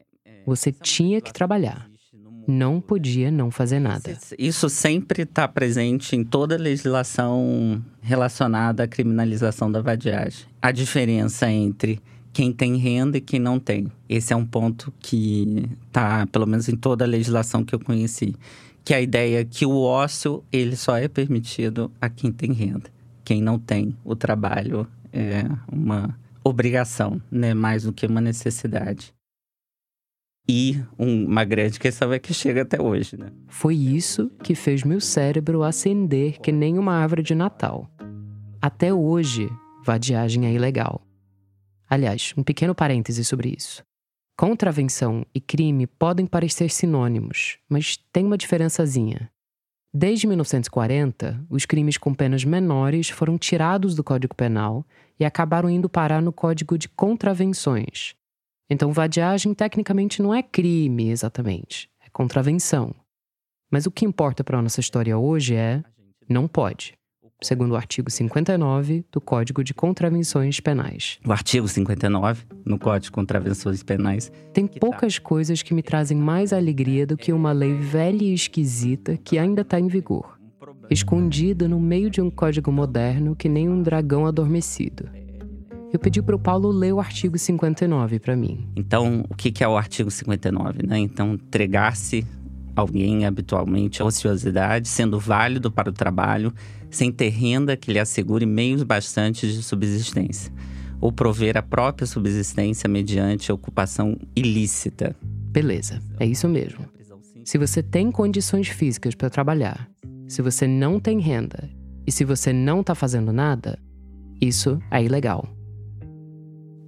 [0.44, 1.88] você tinha que trabalhar.
[2.46, 4.18] Não podia não fazer nada.
[4.38, 10.44] Isso sempre está presente em toda a legislação relacionada à criminalização da vadiagem.
[10.60, 11.98] A diferença entre
[12.34, 13.90] quem tem renda e quem não tem.
[14.06, 18.34] Esse é um ponto que está, pelo menos em toda a legislação que eu conheci,
[18.84, 22.90] que é a ideia que o ócio ele só é permitido a quem tem renda.
[23.24, 26.14] Quem não tem o trabalho é uma
[26.44, 27.54] obrigação, né?
[27.54, 29.14] Mais do que uma necessidade.
[30.48, 33.30] E uma grande questão é que chega até hoje, né?
[33.46, 37.88] Foi isso que fez meu cérebro acender que nem uma árvore de Natal.
[38.60, 39.48] Até hoje,
[39.84, 41.00] vadiagem é ilegal.
[41.88, 43.82] Aliás, um pequeno parêntese sobre isso.
[44.36, 49.30] Contravenção e crime podem parecer sinônimos, mas tem uma diferençazinha.
[49.94, 54.86] Desde 1940, os crimes com penas menores foram tirados do Código Penal
[55.18, 58.14] e acabaram indo parar no Código de Contravenções.
[58.68, 62.94] Então, vadiagem tecnicamente não é crime exatamente, é contravenção.
[63.70, 65.82] Mas o que importa para a nossa história hoje é
[66.28, 66.94] não pode
[67.42, 71.18] segundo o artigo 59 do Código de Contravenções Penais.
[71.26, 74.30] O artigo 59 no Código de Contravenções Penais.
[74.52, 79.16] Tem poucas coisas que me trazem mais alegria do que uma lei velha e esquisita
[79.16, 80.38] que ainda está em vigor,
[80.90, 85.08] escondida no meio de um código moderno que nem um dragão adormecido.
[85.92, 88.66] Eu pedi para o Paulo ler o artigo 59 para mim.
[88.74, 90.86] Então, o que é o artigo 59?
[90.86, 90.98] Né?
[90.98, 92.26] Então, entregar-se
[92.74, 96.52] alguém habitualmente a ociosidade, sendo válido para o trabalho,
[96.90, 100.52] sem ter renda que lhe assegure meios bastantes de subsistência,
[100.98, 105.14] ou prover a própria subsistência mediante ocupação ilícita.
[105.22, 106.86] Beleza, é isso mesmo.
[107.44, 109.90] Se você tem condições físicas para trabalhar,
[110.28, 111.70] se você não tem renda
[112.06, 113.78] e se você não está fazendo nada,
[114.40, 115.46] isso é ilegal.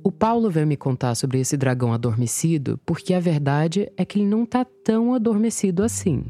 [0.02, 4.26] O Paulo veio me contar sobre esse dragão adormecido porque a verdade é que ele
[4.26, 6.24] não está tão adormecido assim.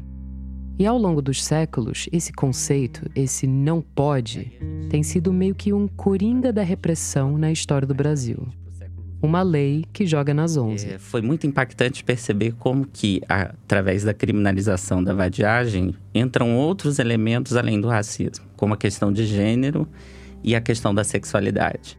[0.77, 5.87] E ao longo dos séculos, esse conceito, esse não pode, tem sido meio que um
[5.87, 8.47] coringa da repressão na história do Brasil.
[9.25, 10.93] Uma lei que joga nas onze.
[10.93, 17.55] É, foi muito impactante perceber como que, através da criminalização da vadiagem, entram outros elementos
[17.55, 19.87] além do racismo, como a questão de gênero
[20.43, 21.97] e a questão da sexualidade.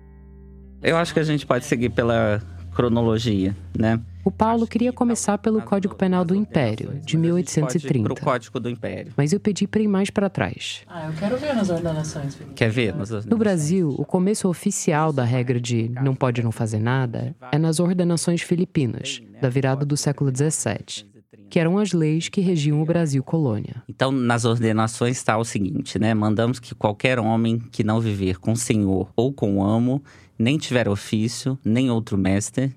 [0.82, 2.40] Eu acho que a gente pode seguir pela
[2.76, 3.98] cronologia, né?
[4.22, 8.04] O Paulo queria começar pelo Código Penal do Império, de 1830.
[8.04, 9.14] Pro Código do Império.
[9.16, 10.82] Mas eu pedi para ir mais para trás.
[10.86, 12.36] Ah, eu quero ver nas ordenações.
[12.54, 12.88] Quer ver?
[12.88, 13.30] Nas ordenações?
[13.30, 17.80] No Brasil, o começo oficial da regra de não pode não fazer nada é nas
[17.80, 21.16] ordenações filipinas, da virada do século XVII
[21.48, 23.82] que eram as leis que regiam o Brasil colônia.
[23.88, 26.12] Então, nas ordenações está o seguinte, né?
[26.12, 30.02] Mandamos que qualquer homem que não viver com senhor ou com amo,
[30.38, 32.74] nem tiver ofício, nem outro mestre,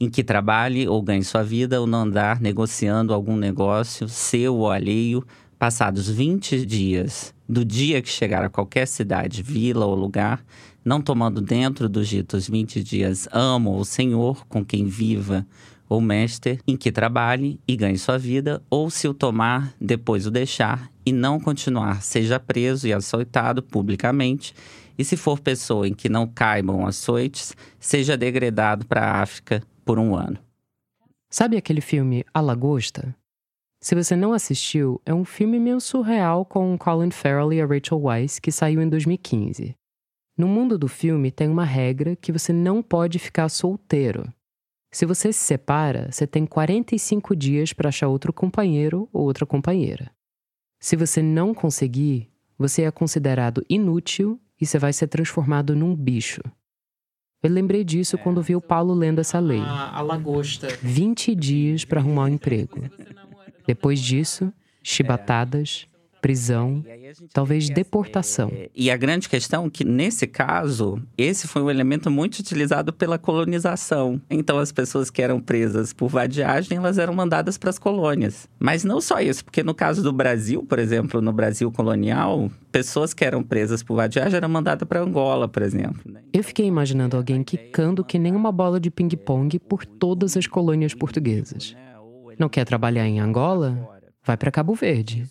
[0.00, 4.70] em que trabalhe ou ganhe sua vida ou não andar negociando algum negócio seu ou
[4.70, 5.24] alheio,
[5.58, 10.42] passados 20 dias do dia que chegar a qualquer cidade, vila ou lugar,
[10.84, 15.46] não tomando dentro dos ditos 20 dias amo ou senhor com quem viva
[15.90, 20.30] ou mestre em que trabalhe e ganhe sua vida, ou se o tomar, depois o
[20.30, 24.54] deixar e não continuar, seja preso e açoitado publicamente,
[25.00, 29.98] e se for pessoa em que não caibam açoites, seja degradado para a África por
[29.98, 30.38] um ano.
[31.30, 33.16] Sabe aquele filme A Lagosta?
[33.80, 37.98] Se você não assistiu, é um filme meio surreal com Colin Farrell e a Rachel
[37.98, 39.74] Weisz que saiu em 2015.
[40.36, 44.30] No mundo do filme tem uma regra que você não pode ficar solteiro.
[44.92, 50.10] Se você se separa, você tem 45 dias para achar outro companheiro ou outra companheira.
[50.78, 52.28] Se você não conseguir,
[52.58, 56.40] você é considerado inútil e você vai ser transformado num bicho.
[57.42, 59.60] Eu lembrei disso é, quando vi o Paulo lendo essa lei.
[59.60, 60.68] A, a lagosta.
[60.82, 62.78] 20 dias para arrumar um emprego.
[63.66, 64.52] Depois disso,
[64.82, 65.86] chibatadas,
[66.20, 66.84] prisão,
[67.32, 68.50] talvez deportação.
[68.52, 72.92] É, e a grande questão é que, nesse caso, esse foi um elemento muito utilizado
[72.92, 74.20] pela colonização.
[74.30, 78.48] Então, as pessoas que eram presas por vadiagem, elas eram mandadas para as colônias.
[78.58, 83.14] Mas não só isso, porque no caso do Brasil, por exemplo, no Brasil colonial, pessoas
[83.14, 86.00] que eram presas por vadiagem eram mandadas para Angola, por exemplo.
[86.04, 86.20] Né?
[86.32, 90.94] Eu fiquei imaginando alguém quicando que nem uma bola de ping-pong por todas as colônias
[90.94, 91.74] portuguesas.
[92.38, 93.88] Não quer trabalhar em Angola?
[94.22, 95.26] Vai para Cabo Verde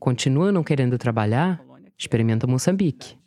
[0.00, 1.62] continua não querendo trabalhar,
[1.96, 3.20] experimenta Moçambique.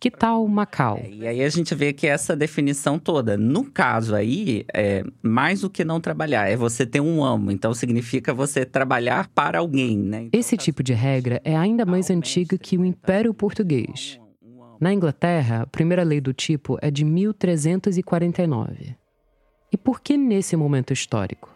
[0.00, 0.96] Que tal Macau?
[0.96, 5.60] É, e aí a gente vê que essa definição toda, no caso aí, é mais
[5.60, 7.50] do que não trabalhar, é você ter um amo.
[7.50, 10.22] Então significa você trabalhar para alguém, né?
[10.22, 14.18] Então, Esse tipo de regra é ainda mais antiga que o Império Português.
[14.80, 18.96] Na Inglaterra, a primeira lei do tipo é de 1349.
[19.70, 21.54] E por que nesse momento histórico?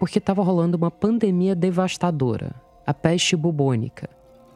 [0.00, 2.56] Porque estava rolando uma pandemia devastadora,
[2.88, 4.08] a peste bubônica,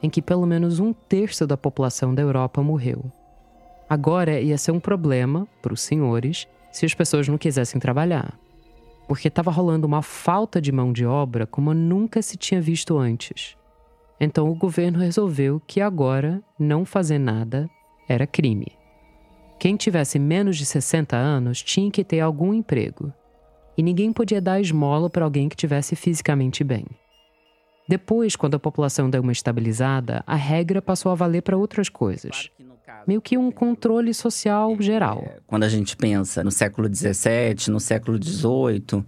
[0.02, 3.04] em que pelo menos um terço da população da Europa morreu.
[3.86, 8.40] Agora ia ser um problema para os senhores se as pessoas não quisessem trabalhar,
[9.06, 13.54] porque estava rolando uma falta de mão de obra como nunca se tinha visto antes.
[14.18, 17.68] Então o governo resolveu que agora não fazer nada
[18.08, 18.68] era crime.
[19.58, 23.12] Quem tivesse menos de 60 anos tinha que ter algum emprego.
[23.76, 26.86] e ninguém podia dar esmola para alguém que tivesse fisicamente bem.
[27.88, 32.50] Depois, quando a população deu uma estabilizada, a regra passou a valer para outras coisas.
[33.06, 35.24] Meio que um controle social geral.
[35.46, 39.04] Quando a gente pensa no século XVII, no século XVIII,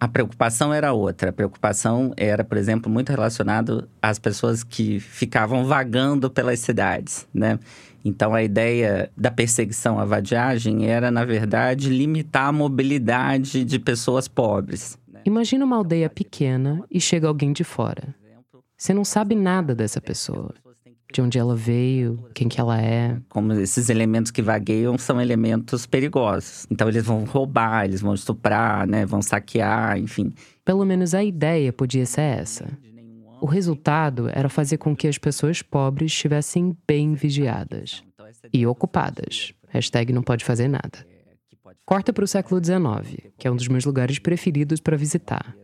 [0.00, 1.30] a preocupação era outra.
[1.30, 7.58] A preocupação era, por exemplo, muito relacionado às pessoas que ficavam vagando pelas cidades, né?
[8.04, 14.28] Então, a ideia da perseguição à vadiagem era, na verdade, limitar a mobilidade de pessoas
[14.28, 14.98] pobres.
[15.24, 18.14] Imagina uma aldeia pequena e chega alguém de fora.
[18.76, 20.54] Você não sabe nada dessa pessoa.
[21.12, 23.16] De onde ela veio, quem que ela é.
[23.28, 26.66] Como esses elementos que vagueiam são elementos perigosos.
[26.70, 29.06] Então eles vão roubar, eles vão estuprar, né?
[29.06, 30.34] Vão saquear, enfim.
[30.64, 32.66] Pelo menos a ideia podia ser essa.
[33.40, 38.02] O resultado era fazer com que as pessoas pobres estivessem bem vigiadas
[38.52, 39.52] e ocupadas.
[39.68, 41.13] Hashtag não pode fazer nada.
[41.86, 45.54] Corta para o século XIX, que é um dos meus lugares preferidos para visitar.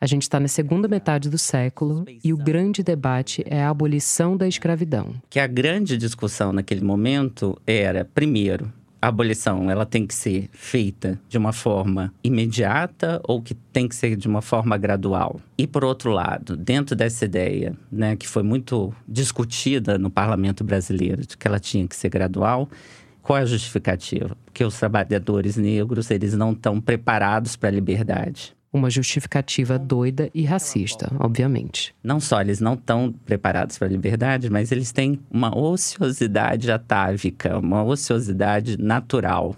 [0.00, 4.36] A gente está na segunda metade do século e o grande debate é a abolição
[4.36, 5.14] da escravidão.
[5.28, 11.18] Que a grande discussão naquele momento era, primeiro, a abolição ela tem que ser feita
[11.28, 15.40] de uma forma imediata ou que tem que ser de uma forma gradual.
[15.58, 21.26] E por outro lado, dentro dessa ideia, né, que foi muito discutida no parlamento brasileiro
[21.26, 22.68] de que ela tinha que ser gradual,
[23.26, 24.36] qual é a justificativa?
[24.44, 28.54] Porque os trabalhadores negros eles não estão preparados para a liberdade.
[28.72, 31.92] Uma justificativa doida e racista, obviamente.
[32.04, 37.58] Não só eles não estão preparados para a liberdade, mas eles têm uma ociosidade atávica,
[37.58, 39.56] uma ociosidade natural.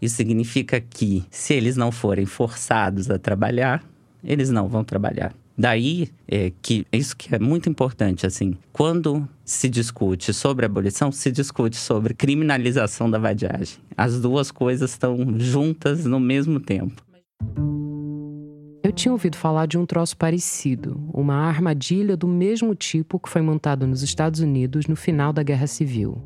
[0.00, 3.82] Isso significa que, se eles não forem forçados a trabalhar,
[4.22, 5.34] eles não vão trabalhar.
[5.58, 11.32] Daí é que isso que é muito importante, assim, quando se discute sobre abolição, se
[11.32, 13.76] discute sobre criminalização da vadiagem.
[13.96, 17.02] As duas coisas estão juntas no mesmo tempo.
[18.84, 23.42] Eu tinha ouvido falar de um troço parecido, uma armadilha do mesmo tipo que foi
[23.42, 26.22] montada nos Estados Unidos no final da Guerra Civil.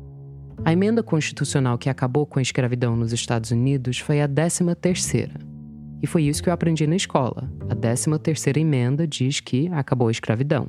[0.63, 5.52] A emenda constitucional que acabou com a escravidão nos Estados Unidos foi a 13 terceira.
[6.03, 7.49] E foi isso que eu aprendi na escola.
[7.69, 10.67] A 13 terceira emenda diz que acabou a escravidão.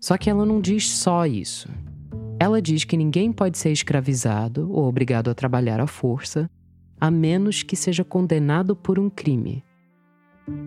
[0.00, 1.68] Só que ela não diz só isso.
[2.38, 6.48] Ela diz que ninguém pode ser escravizado ou obrigado a trabalhar à força,
[7.00, 9.64] a menos que seja condenado por um crime.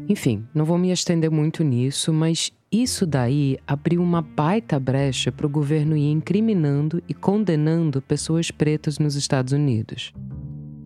[0.09, 5.45] Enfim, não vou me estender muito nisso, mas isso daí abriu uma baita brecha para
[5.45, 10.13] o governo ir incriminando e condenando pessoas pretas nos Estados Unidos.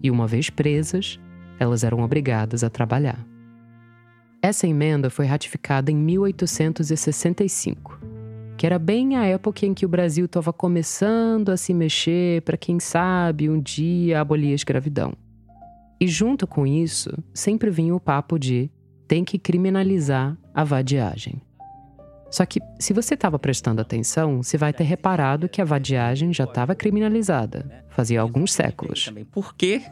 [0.04, 1.20] E uma vez presas,
[1.62, 3.24] elas eram obrigadas a trabalhar.
[4.42, 8.02] Essa emenda foi ratificada em 1865,
[8.58, 12.58] que era bem a época em que o Brasil estava começando a se mexer para,
[12.58, 15.14] quem sabe, um dia abolir a escravidão.
[16.00, 18.72] E junto com isso, sempre vinha o papo de
[19.08, 21.40] tem que criminalizar a vadiagem.
[22.32, 26.46] Só que, se você estava prestando atenção, você vai ter reparado que a vadiagem já
[26.46, 29.14] estava criminalizada, fazia alguns séculos.
[29.32, 29.84] Por que,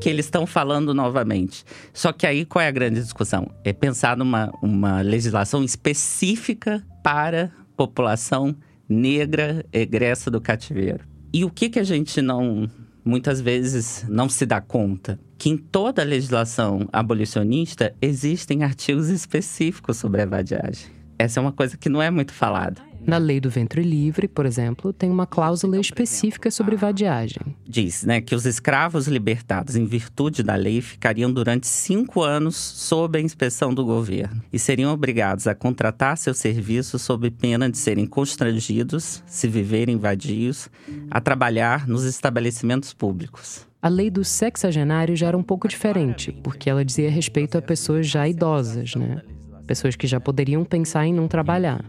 [0.00, 1.64] que eles estão falando novamente?
[1.92, 3.50] Só que aí qual é a grande discussão?
[3.64, 8.56] É pensar numa uma legislação específica para população
[8.88, 11.04] negra egressa do cativeiro.
[11.32, 12.68] E o que, que a gente não
[13.04, 19.96] muitas vezes não se dá conta que em toda a legislação abolicionista existem artigos específicos
[19.96, 20.90] sobre a vadiagem.
[21.18, 22.82] Essa é uma coisa que não é muito falada.
[23.08, 27.56] Na lei do ventre livre, por exemplo, tem uma cláusula específica sobre vadiagem.
[27.66, 33.18] Diz né, que os escravos libertados em virtude da lei ficariam durante cinco anos sob
[33.18, 38.04] a inspeção do governo e seriam obrigados a contratar seus serviços sob pena de serem
[38.04, 40.68] constrangidos, se viverem vadios,
[41.10, 43.66] a trabalhar nos estabelecimentos públicos.
[43.80, 48.06] A lei do sexagenário já era um pouco diferente, porque ela dizia respeito a pessoas
[48.06, 49.22] já idosas, né?
[49.66, 51.82] Pessoas que já poderiam pensar em não trabalhar.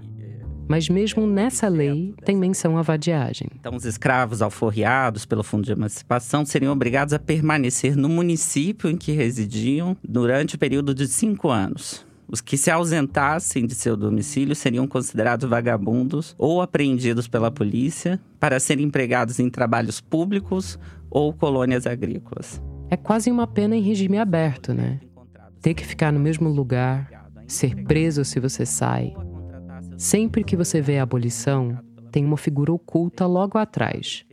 [0.70, 3.50] Mas mesmo nessa lei tem menção à vadiagem.
[3.60, 8.96] Então, os escravos alforriados pelo Fundo de Emancipação seriam obrigados a permanecer no município em
[8.96, 12.06] que residiam durante o período de cinco anos.
[12.28, 18.60] Os que se ausentassem de seu domicílio seriam considerados vagabundos ou apreendidos pela polícia para
[18.60, 20.78] serem empregados em trabalhos públicos
[21.10, 22.62] ou colônias agrícolas.
[22.92, 25.00] É quase uma pena em regime aberto, né?
[25.60, 27.10] Ter que ficar no mesmo lugar,
[27.48, 29.16] ser preso se você sai,
[30.00, 31.78] Sempre que você vê a abolição,
[32.10, 34.26] tem uma figura oculta logo atrás,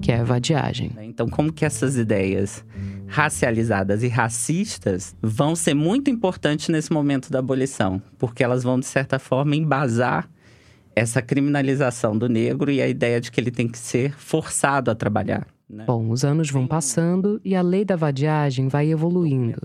[0.00, 0.92] que é a vadiagem.
[1.02, 2.64] Então, como que essas ideias
[3.06, 8.86] racializadas e racistas vão ser muito importantes nesse momento da abolição, porque elas vão, de
[8.86, 10.26] certa forma, embasar
[10.96, 14.94] essa criminalização do negro e a ideia de que ele tem que ser forçado a
[14.94, 15.46] trabalhar.
[15.70, 15.84] Né?
[15.86, 19.60] Bom, os anos vão passando e a lei da vadiagem vai evoluindo,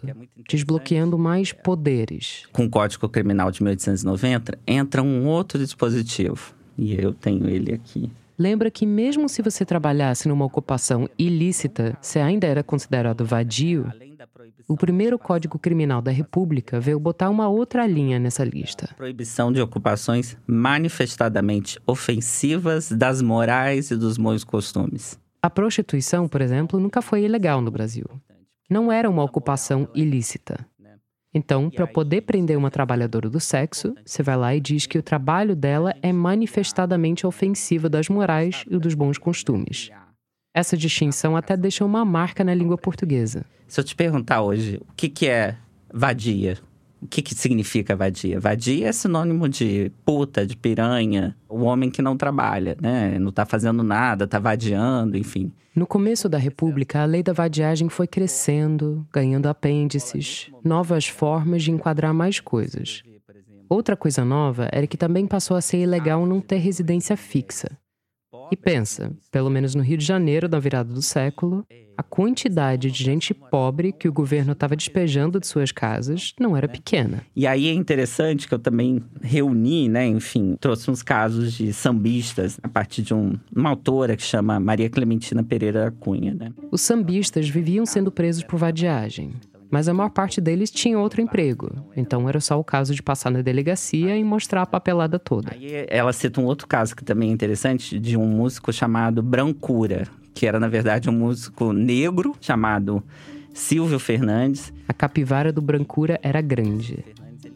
[0.48, 2.44] desbloqueando mais poderes.
[2.54, 6.54] Com o Código Criminal de 1890, entra um outro dispositivo.
[6.78, 8.12] E eu tenho ele aqui.
[8.38, 13.90] Lembra que mesmo se você trabalhasse numa ocupação ilícita, você ainda era considerado vadio?
[14.68, 18.90] O primeiro Código Criminal da República veio botar uma outra linha nessa lista.
[18.98, 25.20] Proibição de ocupações manifestadamente ofensivas das morais e dos bons costumes.
[25.46, 28.06] A prostituição, por exemplo, nunca foi ilegal no Brasil.
[28.68, 30.66] Não era uma ocupação ilícita.
[31.32, 35.04] Então, para poder prender uma trabalhadora do sexo, você vai lá e diz que o
[35.04, 39.92] trabalho dela é manifestadamente ofensivo das morais e dos bons costumes.
[40.52, 43.46] Essa distinção até deixa uma marca na língua portuguesa.
[43.68, 45.56] Se eu te perguntar hoje o que, que é
[45.94, 46.58] vadia,
[47.06, 48.40] o que, que significa vadia?
[48.40, 53.18] Vadia é sinônimo de puta, de piranha, o homem que não trabalha, né?
[53.20, 55.52] Não está fazendo nada, está vadiando, enfim.
[55.76, 61.72] No começo da República, a lei da vadiagem foi crescendo, ganhando apêndices, novas formas de
[61.72, 63.04] enquadrar mais coisas.
[63.70, 67.70] Outra coisa nova era que também passou a ser ilegal não ter residência fixa.
[68.52, 71.66] E pensa, pelo menos no Rio de Janeiro, na virada do século,
[71.98, 76.68] a quantidade de gente pobre que o governo estava despejando de suas casas não era
[76.68, 77.24] pequena.
[77.36, 82.60] E aí é interessante que eu também reuni, né, enfim, trouxe uns casos de sambistas
[82.62, 86.52] a partir de um, uma autora que chama Maria Clementina Pereira Cunha, né?
[86.72, 89.34] Os sambistas viviam sendo presos por vadiagem.
[89.70, 93.30] Mas a maior parte deles tinha outro emprego, então era só o caso de passar
[93.30, 95.52] na delegacia e mostrar a papelada toda.
[95.52, 100.08] Aí ela cita um outro caso que também é interessante, de um músico chamado Brancura,
[100.34, 103.04] que era, na verdade, um músico negro chamado
[103.54, 104.74] Silvio Fernandes.
[104.88, 107.04] A capivara do Brancura era grande.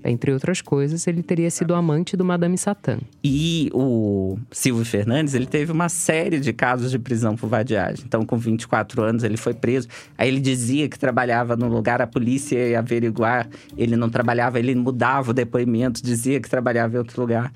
[0.03, 2.97] Entre outras coisas, ele teria sido amante do Madame Satã.
[3.23, 8.05] E o Silvio Fernandes, ele teve uma série de casos de prisão por vadiagem.
[8.05, 9.87] Então, com 24 anos, ele foi preso.
[10.17, 13.47] Aí ele dizia que trabalhava no lugar, a polícia ia averiguar.
[13.77, 17.51] Ele não trabalhava, ele mudava o depoimento, dizia que trabalhava em outro lugar.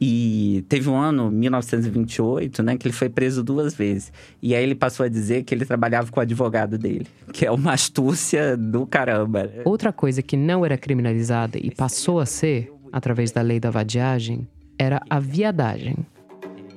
[0.00, 4.12] E teve um ano, 1928, né, que ele foi preso duas vezes.
[4.42, 7.50] E aí ele passou a dizer que ele trabalhava com o advogado dele, que é
[7.50, 9.50] uma astúcia do caramba.
[9.64, 14.46] Outra coisa que não era criminalizada e passou a ser, através da lei da vadiagem,
[14.78, 15.96] era a viadagem.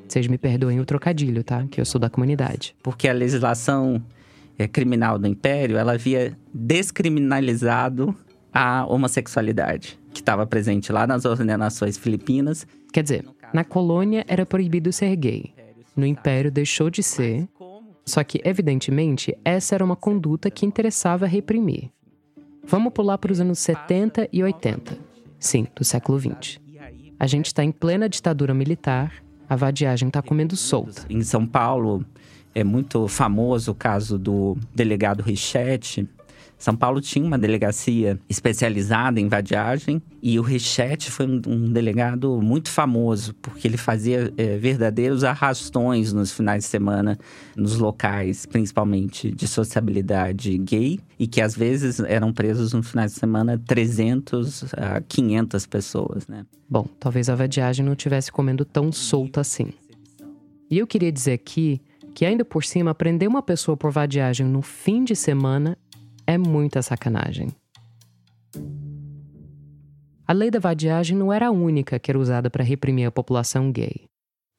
[0.07, 1.65] Vocês me perdoem o trocadilho, tá?
[1.69, 2.75] Que eu sou da comunidade.
[2.81, 4.01] Porque a legislação
[4.57, 8.15] é, criminal do Império, ela havia descriminalizado
[8.53, 14.91] a homossexualidade, que estava presente lá nas ordenações filipinas Quer dizer, na colônia era proibido
[14.91, 15.53] ser gay.
[15.95, 17.47] No império deixou de ser.
[18.05, 21.91] Só que, evidentemente, essa era uma conduta que interessava reprimir.
[22.63, 24.97] Vamos pular para os anos 70 e 80.
[25.39, 26.59] Sim, do século 20.
[27.19, 29.13] A gente está em plena ditadura militar,
[29.47, 31.05] a vadiagem está comendo solta.
[31.09, 32.03] Em São Paulo,
[32.55, 36.09] é muito famoso o caso do delegado Richetti,
[36.59, 42.69] são Paulo tinha uma delegacia especializada em vadiagem e o Richete foi um, delegado muito
[42.69, 47.17] famoso porque ele fazia é, verdadeiros arrastões nos finais de semana
[47.55, 53.13] nos locais, principalmente de sociabilidade gay e que às vezes eram presos no final de
[53.13, 56.45] semana 300 a 500 pessoas, né?
[56.69, 59.69] Bom, talvez a vadiagem não tivesse comendo tão solta assim.
[60.69, 61.81] E eu queria dizer aqui
[62.13, 65.77] que ainda por cima prender uma pessoa por vadiagem no fim de semana
[66.29, 67.49] é muita sacanagem.
[70.27, 73.71] A lei da vadiagem não era a única que era usada para reprimir a população
[73.71, 74.05] gay.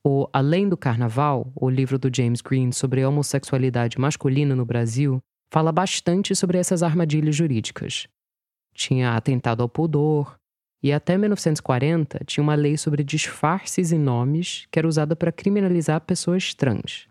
[0.05, 5.21] O Além do Carnaval, o livro do James Green sobre homossexualidade masculina no Brasil,
[5.53, 8.09] fala bastante sobre essas armadilhas jurídicas.
[8.75, 10.35] Tinha atentado ao pudor,
[10.83, 16.01] e até 1940 tinha uma lei sobre disfarces e nomes que era usada para criminalizar
[16.01, 17.10] pessoas trans.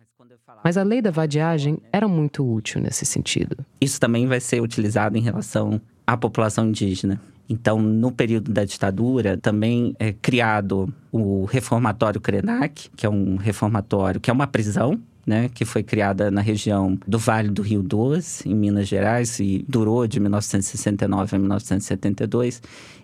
[0.63, 3.57] Mas a lei da vadiagem era muito útil nesse sentido.
[3.79, 7.19] Isso também vai ser utilizado em relação à população indígena.
[7.49, 14.21] Então, no período da ditadura, também é criado o reformatório Krenak, que é um reformatório,
[14.21, 18.47] que é uma prisão, né, que foi criada na região do Vale do Rio Doce,
[18.47, 22.61] em Minas Gerais, e durou de 1969 a 1972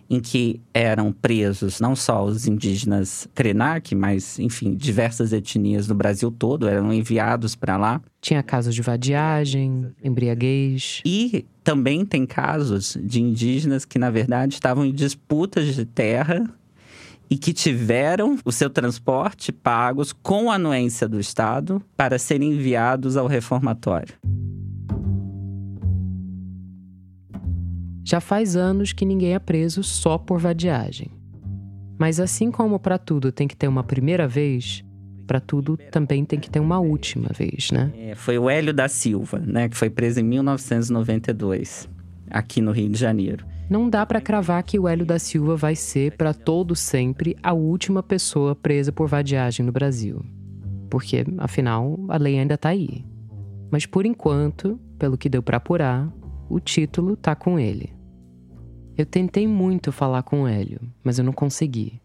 [0.10, 6.32] em que eram presos não só os indígenas Krenak, mas, enfim, diversas etnias do Brasil
[6.32, 8.01] todo eram enviados para lá.
[8.22, 11.01] Tinha casos de vadiagem, embriaguez.
[11.06, 16.47] E também tem casos de indígenas que, na verdade, estavam em disputas de terra
[17.30, 23.28] e que tiveram o seu transporte pagos com anuência do Estado para serem enviados ao
[23.28, 24.16] reformatório.
[28.06, 31.10] Já faz anos que ninguém é preso só por vadiagem.
[31.97, 34.86] Mas assim como para tudo tem que ter uma primeira vez,
[35.26, 37.91] para tudo também tem que ter uma última vez, né?
[37.97, 41.89] É, foi o Hélio da Silva, né, que foi preso em 1992,
[42.30, 43.43] aqui no Rio de Janeiro.
[43.68, 47.53] Não dá para cravar que o Hélio da Silva vai ser para todo sempre a
[47.53, 50.24] última pessoa presa por vadiagem no Brasil.
[50.91, 53.03] Porque, afinal, a lei ainda tá aí.
[53.72, 56.08] Mas por enquanto, pelo que deu para apurar,
[56.47, 57.95] o título tá com ele.
[58.98, 62.02] Eu tentei muito falar com o Hélio, mas eu não consegui.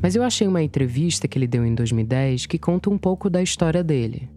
[0.00, 3.42] Mas eu achei uma entrevista que ele deu em 2010 que conta um pouco da
[3.42, 4.30] história dele.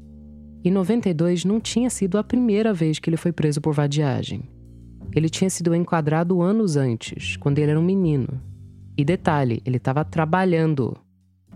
[0.63, 4.49] Em 92 não tinha sido a primeira vez que ele foi preso por vadiagem.
[5.15, 8.41] Ele tinha sido enquadrado anos antes, quando ele era um menino.
[8.97, 10.97] E detalhe, ele estava trabalhando.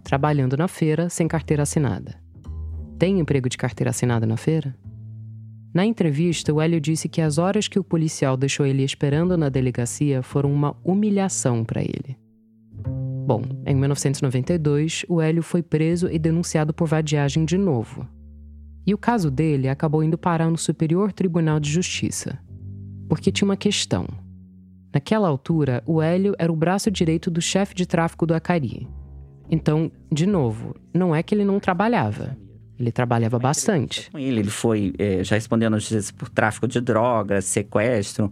[0.03, 2.15] Trabalhando na feira sem carteira assinada.
[2.99, 4.75] Tem emprego de carteira assinada na feira?
[5.77, 9.47] Na entrevista, o Hélio disse que as horas que o policial deixou ele esperando na
[9.47, 12.17] delegacia foram uma humilhação para ele.
[13.27, 18.07] Bom, em 1992, o Hélio foi preso e denunciado por vadiagem de novo.
[18.87, 22.39] E o caso dele acabou indo parar no Superior Tribunal de Justiça.
[23.07, 24.07] Porque tinha uma questão.
[24.91, 28.87] Naquela altura, o Hélio era o braço direito do chefe de tráfico do Acari.
[29.47, 32.35] Então, de novo, não é que ele não trabalhava.
[32.79, 34.09] Ele trabalhava bastante.
[34.13, 38.31] Ele, ele foi é, já respondendo notícias por tráfico de drogas, sequestro.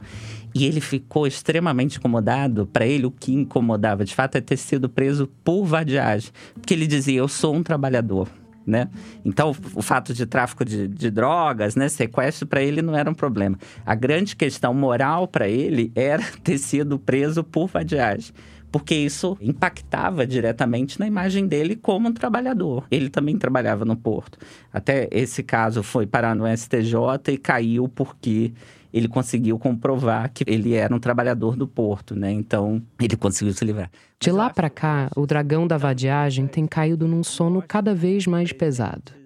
[0.54, 2.68] E ele ficou extremamente incomodado.
[2.68, 6.32] Para ele, o que incomodava de fato é ter sido preso por vadiagem.
[6.54, 8.30] Porque ele dizia: Eu sou um trabalhador.
[8.68, 8.90] Né?
[9.24, 13.14] Então, o fato de tráfico de, de drogas, né, sequestro, para ele não era um
[13.14, 13.60] problema.
[13.86, 18.34] A grande questão moral para ele era ter sido preso por vadiagem
[18.76, 22.86] porque isso impactava diretamente na imagem dele como um trabalhador.
[22.92, 24.38] Ele também trabalhava no porto.
[24.70, 26.94] Até esse caso foi parar no STJ
[27.30, 28.52] e caiu porque
[28.94, 32.30] ele conseguiu comprovar que ele era um trabalhador do porto, né?
[32.34, 33.90] Então, ele conseguiu se livrar.
[34.20, 38.52] De lá para cá, o dragão da vadiagem tem caído num sono cada vez mais
[38.52, 39.25] pesado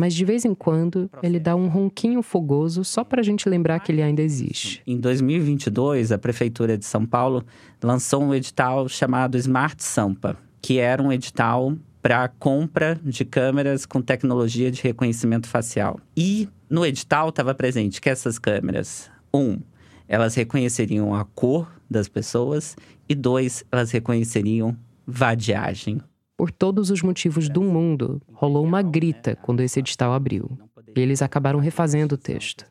[0.00, 3.80] mas de vez em quando ele dá um ronquinho fogoso só para a gente lembrar
[3.80, 4.82] que ele ainda existe.
[4.86, 7.44] Em 2022, a Prefeitura de São Paulo
[7.82, 14.00] lançou um edital chamado Smart Sampa, que era um edital para compra de câmeras com
[14.00, 16.00] tecnologia de reconhecimento facial.
[16.16, 19.58] E no edital estava presente que essas câmeras, um,
[20.08, 22.74] elas reconheceriam a cor das pessoas
[23.06, 24.74] e dois, elas reconheceriam
[25.06, 26.00] vadiagem.
[26.40, 30.58] Por todos os motivos do mundo, rolou uma grita quando esse edital abriu.
[30.96, 32.64] E eles acabaram refazendo o texto.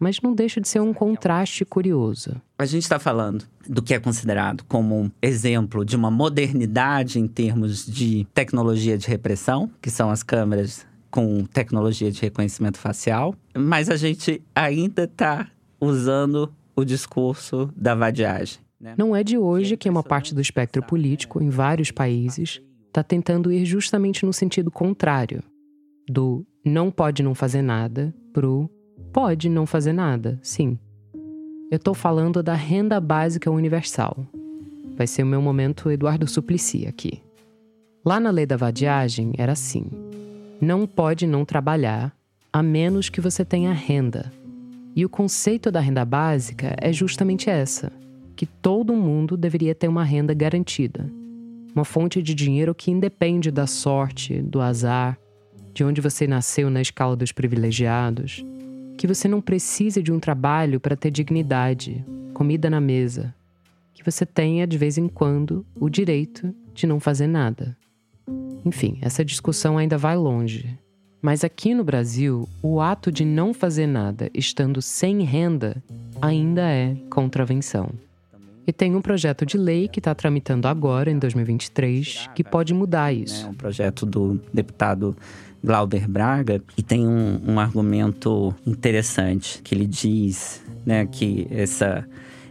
[0.00, 2.40] Mas não deixa de ser um contraste curioso.
[2.58, 7.28] A gente está falando do que é considerado como um exemplo de uma modernidade em
[7.28, 13.90] termos de tecnologia de repressão, que são as câmeras com tecnologia de reconhecimento facial, mas
[13.90, 18.64] a gente ainda está usando o discurso da vadiagem.
[18.80, 18.94] Né?
[18.96, 22.60] Não é de hoje que uma parte do espectro político, em vários países,
[22.96, 25.42] está tentando ir justamente no sentido contrário
[26.08, 28.70] do não pode não fazer nada pro
[29.12, 30.78] pode não fazer nada, sim.
[31.70, 34.26] Eu estou falando da renda básica universal.
[34.96, 37.22] Vai ser o meu momento Eduardo Suplicy aqui.
[38.02, 39.84] Lá na lei da vadiagem era assim:
[40.58, 42.16] não pode não trabalhar
[42.50, 44.32] a menos que você tenha renda.
[44.94, 47.92] E o conceito da renda básica é justamente essa:
[48.34, 51.10] que todo mundo deveria ter uma renda garantida
[51.76, 55.18] uma fonte de dinheiro que independe da sorte, do azar,
[55.74, 58.42] de onde você nasceu na escala dos privilegiados,
[58.96, 62.02] que você não precise de um trabalho para ter dignidade,
[62.32, 63.34] comida na mesa,
[63.92, 67.76] que você tenha de vez em quando o direito de não fazer nada.
[68.64, 70.78] Enfim, essa discussão ainda vai longe.
[71.20, 75.82] Mas aqui no Brasil, o ato de não fazer nada estando sem renda
[76.22, 77.90] ainda é contravenção.
[78.66, 83.12] E tem um projeto de lei que está tramitando agora, em 2023, que pode mudar
[83.12, 83.46] isso.
[83.46, 85.16] É um projeto do deputado
[85.62, 92.06] Glauber Braga, e tem um, um argumento interessante, que ele diz né, que essa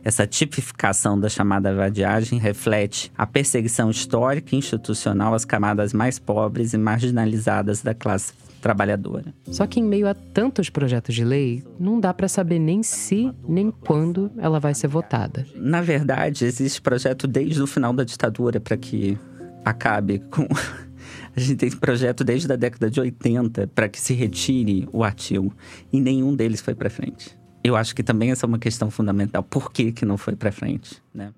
[0.06, 6.74] essa tipificação da chamada vadiagem reflete a perseguição histórica e institucional às camadas mais pobres
[6.74, 8.32] e marginalizadas da classe
[8.66, 9.32] trabalhadora.
[9.52, 13.32] Só que em meio a tantos projetos de lei, não dá para saber nem se
[13.48, 15.46] nem quando ela vai ser votada.
[15.56, 19.20] Na verdade, existe projeto desde o final da ditadura para que
[19.64, 20.48] acabe com
[21.38, 25.54] a gente tem projeto desde a década de 80 para que se retire o artigo
[25.94, 27.38] e nenhum deles foi para frente.
[27.64, 29.44] Eu acho que também essa é uma questão fundamental.
[29.44, 31.32] Por que, que não foi para frente, né?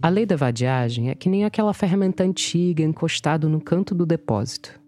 [0.00, 4.81] A lei da vadiagem é que nem aquela ferramenta antiga encostada no canto do depósito.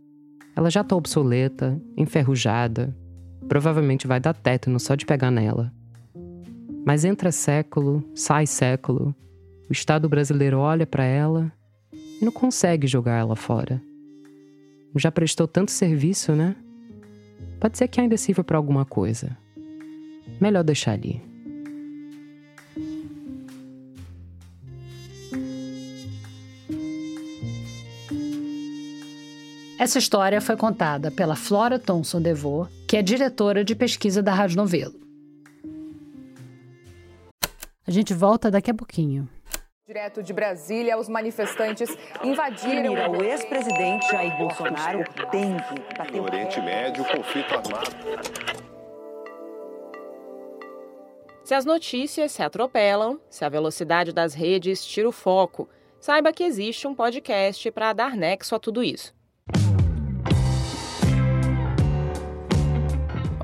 [0.56, 2.96] Ela já está obsoleta, enferrujada,
[3.48, 5.72] provavelmente vai dar tétano só de pegar nela.
[6.84, 9.14] Mas entra século, sai século,
[9.68, 11.52] o Estado brasileiro olha para ela
[11.92, 13.80] e não consegue jogar ela fora.
[14.96, 16.54] Já prestou tanto serviço, né?
[17.58, 19.36] Pode ser que ainda sirva para alguma coisa.
[20.40, 21.20] Melhor deixar ali.
[29.76, 34.56] Essa história foi contada pela Flora Thomson DeVoe, que é diretora de pesquisa da Rádio
[34.56, 34.94] Novelo.
[37.84, 39.28] A gente volta daqui a pouquinho.
[39.84, 42.94] Direto de Brasília, os manifestantes invadiram.
[43.10, 47.90] o ex-presidente Jair Bolsonaro tem que bater No Oriente Médio, conflito armado.
[51.42, 55.68] Se as notícias se atropelam, se a velocidade das redes tira o foco,
[56.00, 59.12] saiba que existe um podcast para dar nexo a tudo isso.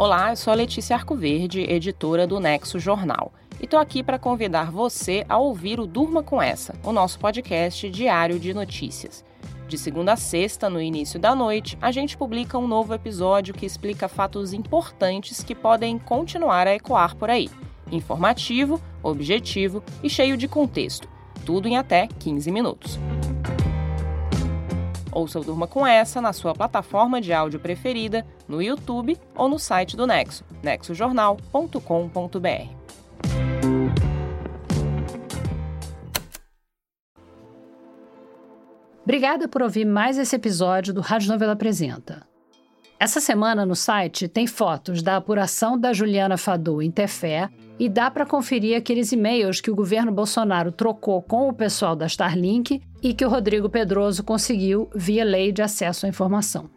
[0.00, 4.70] Olá, eu sou a Letícia Arcoverde, editora do Nexo Jornal, e estou aqui para convidar
[4.70, 9.22] você a ouvir o Durma com Essa, o nosso podcast diário de notícias.
[9.68, 13.66] De segunda a sexta, no início da noite, a gente publica um novo episódio que
[13.66, 17.50] explica fatos importantes que podem continuar a ecoar por aí.
[17.92, 21.06] Informativo, objetivo e cheio de contexto.
[21.44, 22.98] Tudo em até 15 minutos.
[25.12, 29.58] Ouça o Durma com essa na sua plataforma de áudio preferida, no YouTube ou no
[29.58, 32.80] site do Nexo, nexojornal.com.br.
[39.02, 42.29] Obrigada por ouvir mais esse episódio do Rádio Novela Apresenta.
[43.00, 47.48] Essa semana no site tem fotos da apuração da Juliana Fadu em Tefé
[47.78, 52.04] e dá para conferir aqueles e-mails que o governo Bolsonaro trocou com o pessoal da
[52.04, 56.68] Starlink e que o Rodrigo Pedroso conseguiu via lei de acesso à informação.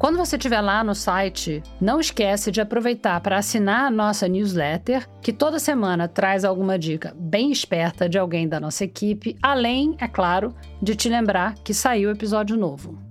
[0.00, 5.08] Quando você estiver lá no site, não esquece de aproveitar para assinar a nossa newsletter,
[5.22, 10.08] que toda semana traz alguma dica bem esperta de alguém da nossa equipe, além, é
[10.08, 10.52] claro,
[10.82, 13.09] de te lembrar que saiu episódio novo.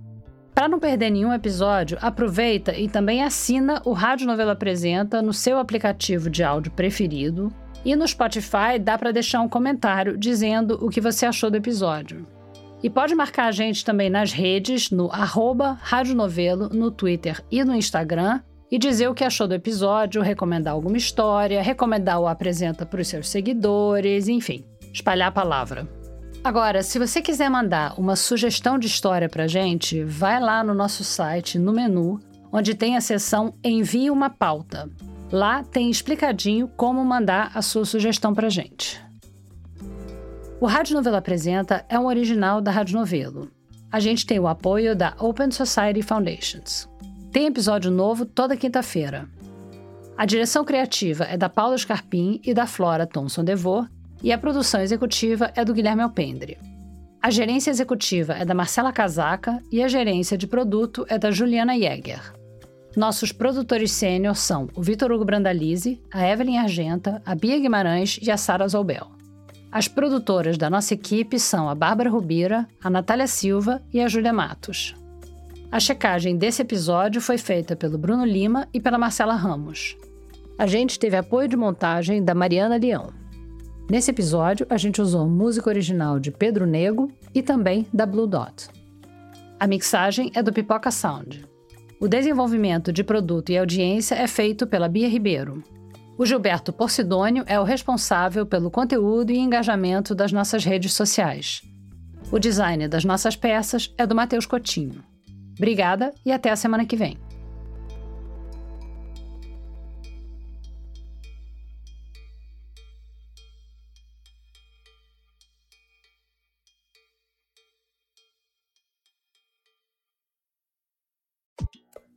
[0.60, 5.56] Para não perder nenhum episódio, aproveita e também assina o Rádio Novela Apresenta no seu
[5.56, 7.50] aplicativo de áudio preferido.
[7.82, 12.26] E no Spotify dá para deixar um comentário dizendo o que você achou do episódio.
[12.82, 17.64] E pode marcar a gente também nas redes, no arroba Rádio Novelo, no Twitter e
[17.64, 22.84] no Instagram, e dizer o que achou do episódio, recomendar alguma história, recomendar o Apresenta
[22.84, 25.99] para os seus seguidores, enfim, espalhar a palavra.
[26.42, 31.04] Agora, se você quiser mandar uma sugestão de história pra gente, vai lá no nosso
[31.04, 32.18] site, no menu,
[32.50, 34.88] onde tem a seção Envie uma pauta.
[35.30, 39.00] Lá tem explicadinho como mandar a sua sugestão pra gente.
[40.58, 43.50] O Rádio Novelo Apresenta é um original da Rádio Novelo.
[43.92, 46.88] A gente tem o apoio da Open Society Foundations.
[47.30, 49.28] Tem episódio novo toda quinta-feira.
[50.16, 53.86] A direção criativa é da Paula Scarpim e da Flora Thomson DeVoe,
[54.22, 56.58] e a produção executiva é do Guilherme Alpendre.
[57.22, 61.78] A gerência executiva é da Marcela Casaca e a gerência de produto é da Juliana
[61.78, 62.32] Jäger.
[62.96, 68.30] Nossos produtores sênior são o Vitor Hugo Brandalize, a Evelyn Argenta, a Bia Guimarães e
[68.30, 69.06] a Sara Zolbel.
[69.70, 74.32] As produtoras da nossa equipe são a Bárbara Rubira, a Natália Silva e a Júlia
[74.32, 74.96] Matos.
[75.70, 79.96] A checagem desse episódio foi feita pelo Bruno Lima e pela Marcela Ramos.
[80.58, 83.19] A gente teve apoio de montagem da Mariana Leão.
[83.90, 88.68] Nesse episódio, a gente usou música original de Pedro Nego e também da Blue Dot.
[89.58, 91.44] A mixagem é do Pipoca Sound.
[92.00, 95.64] O desenvolvimento de produto e audiência é feito pela Bia Ribeiro.
[96.16, 101.62] O Gilberto Porcidônio é o responsável pelo conteúdo e engajamento das nossas redes sociais.
[102.30, 105.02] O design das nossas peças é do Matheus Cotinho.
[105.58, 107.18] Obrigada e até a semana que vem.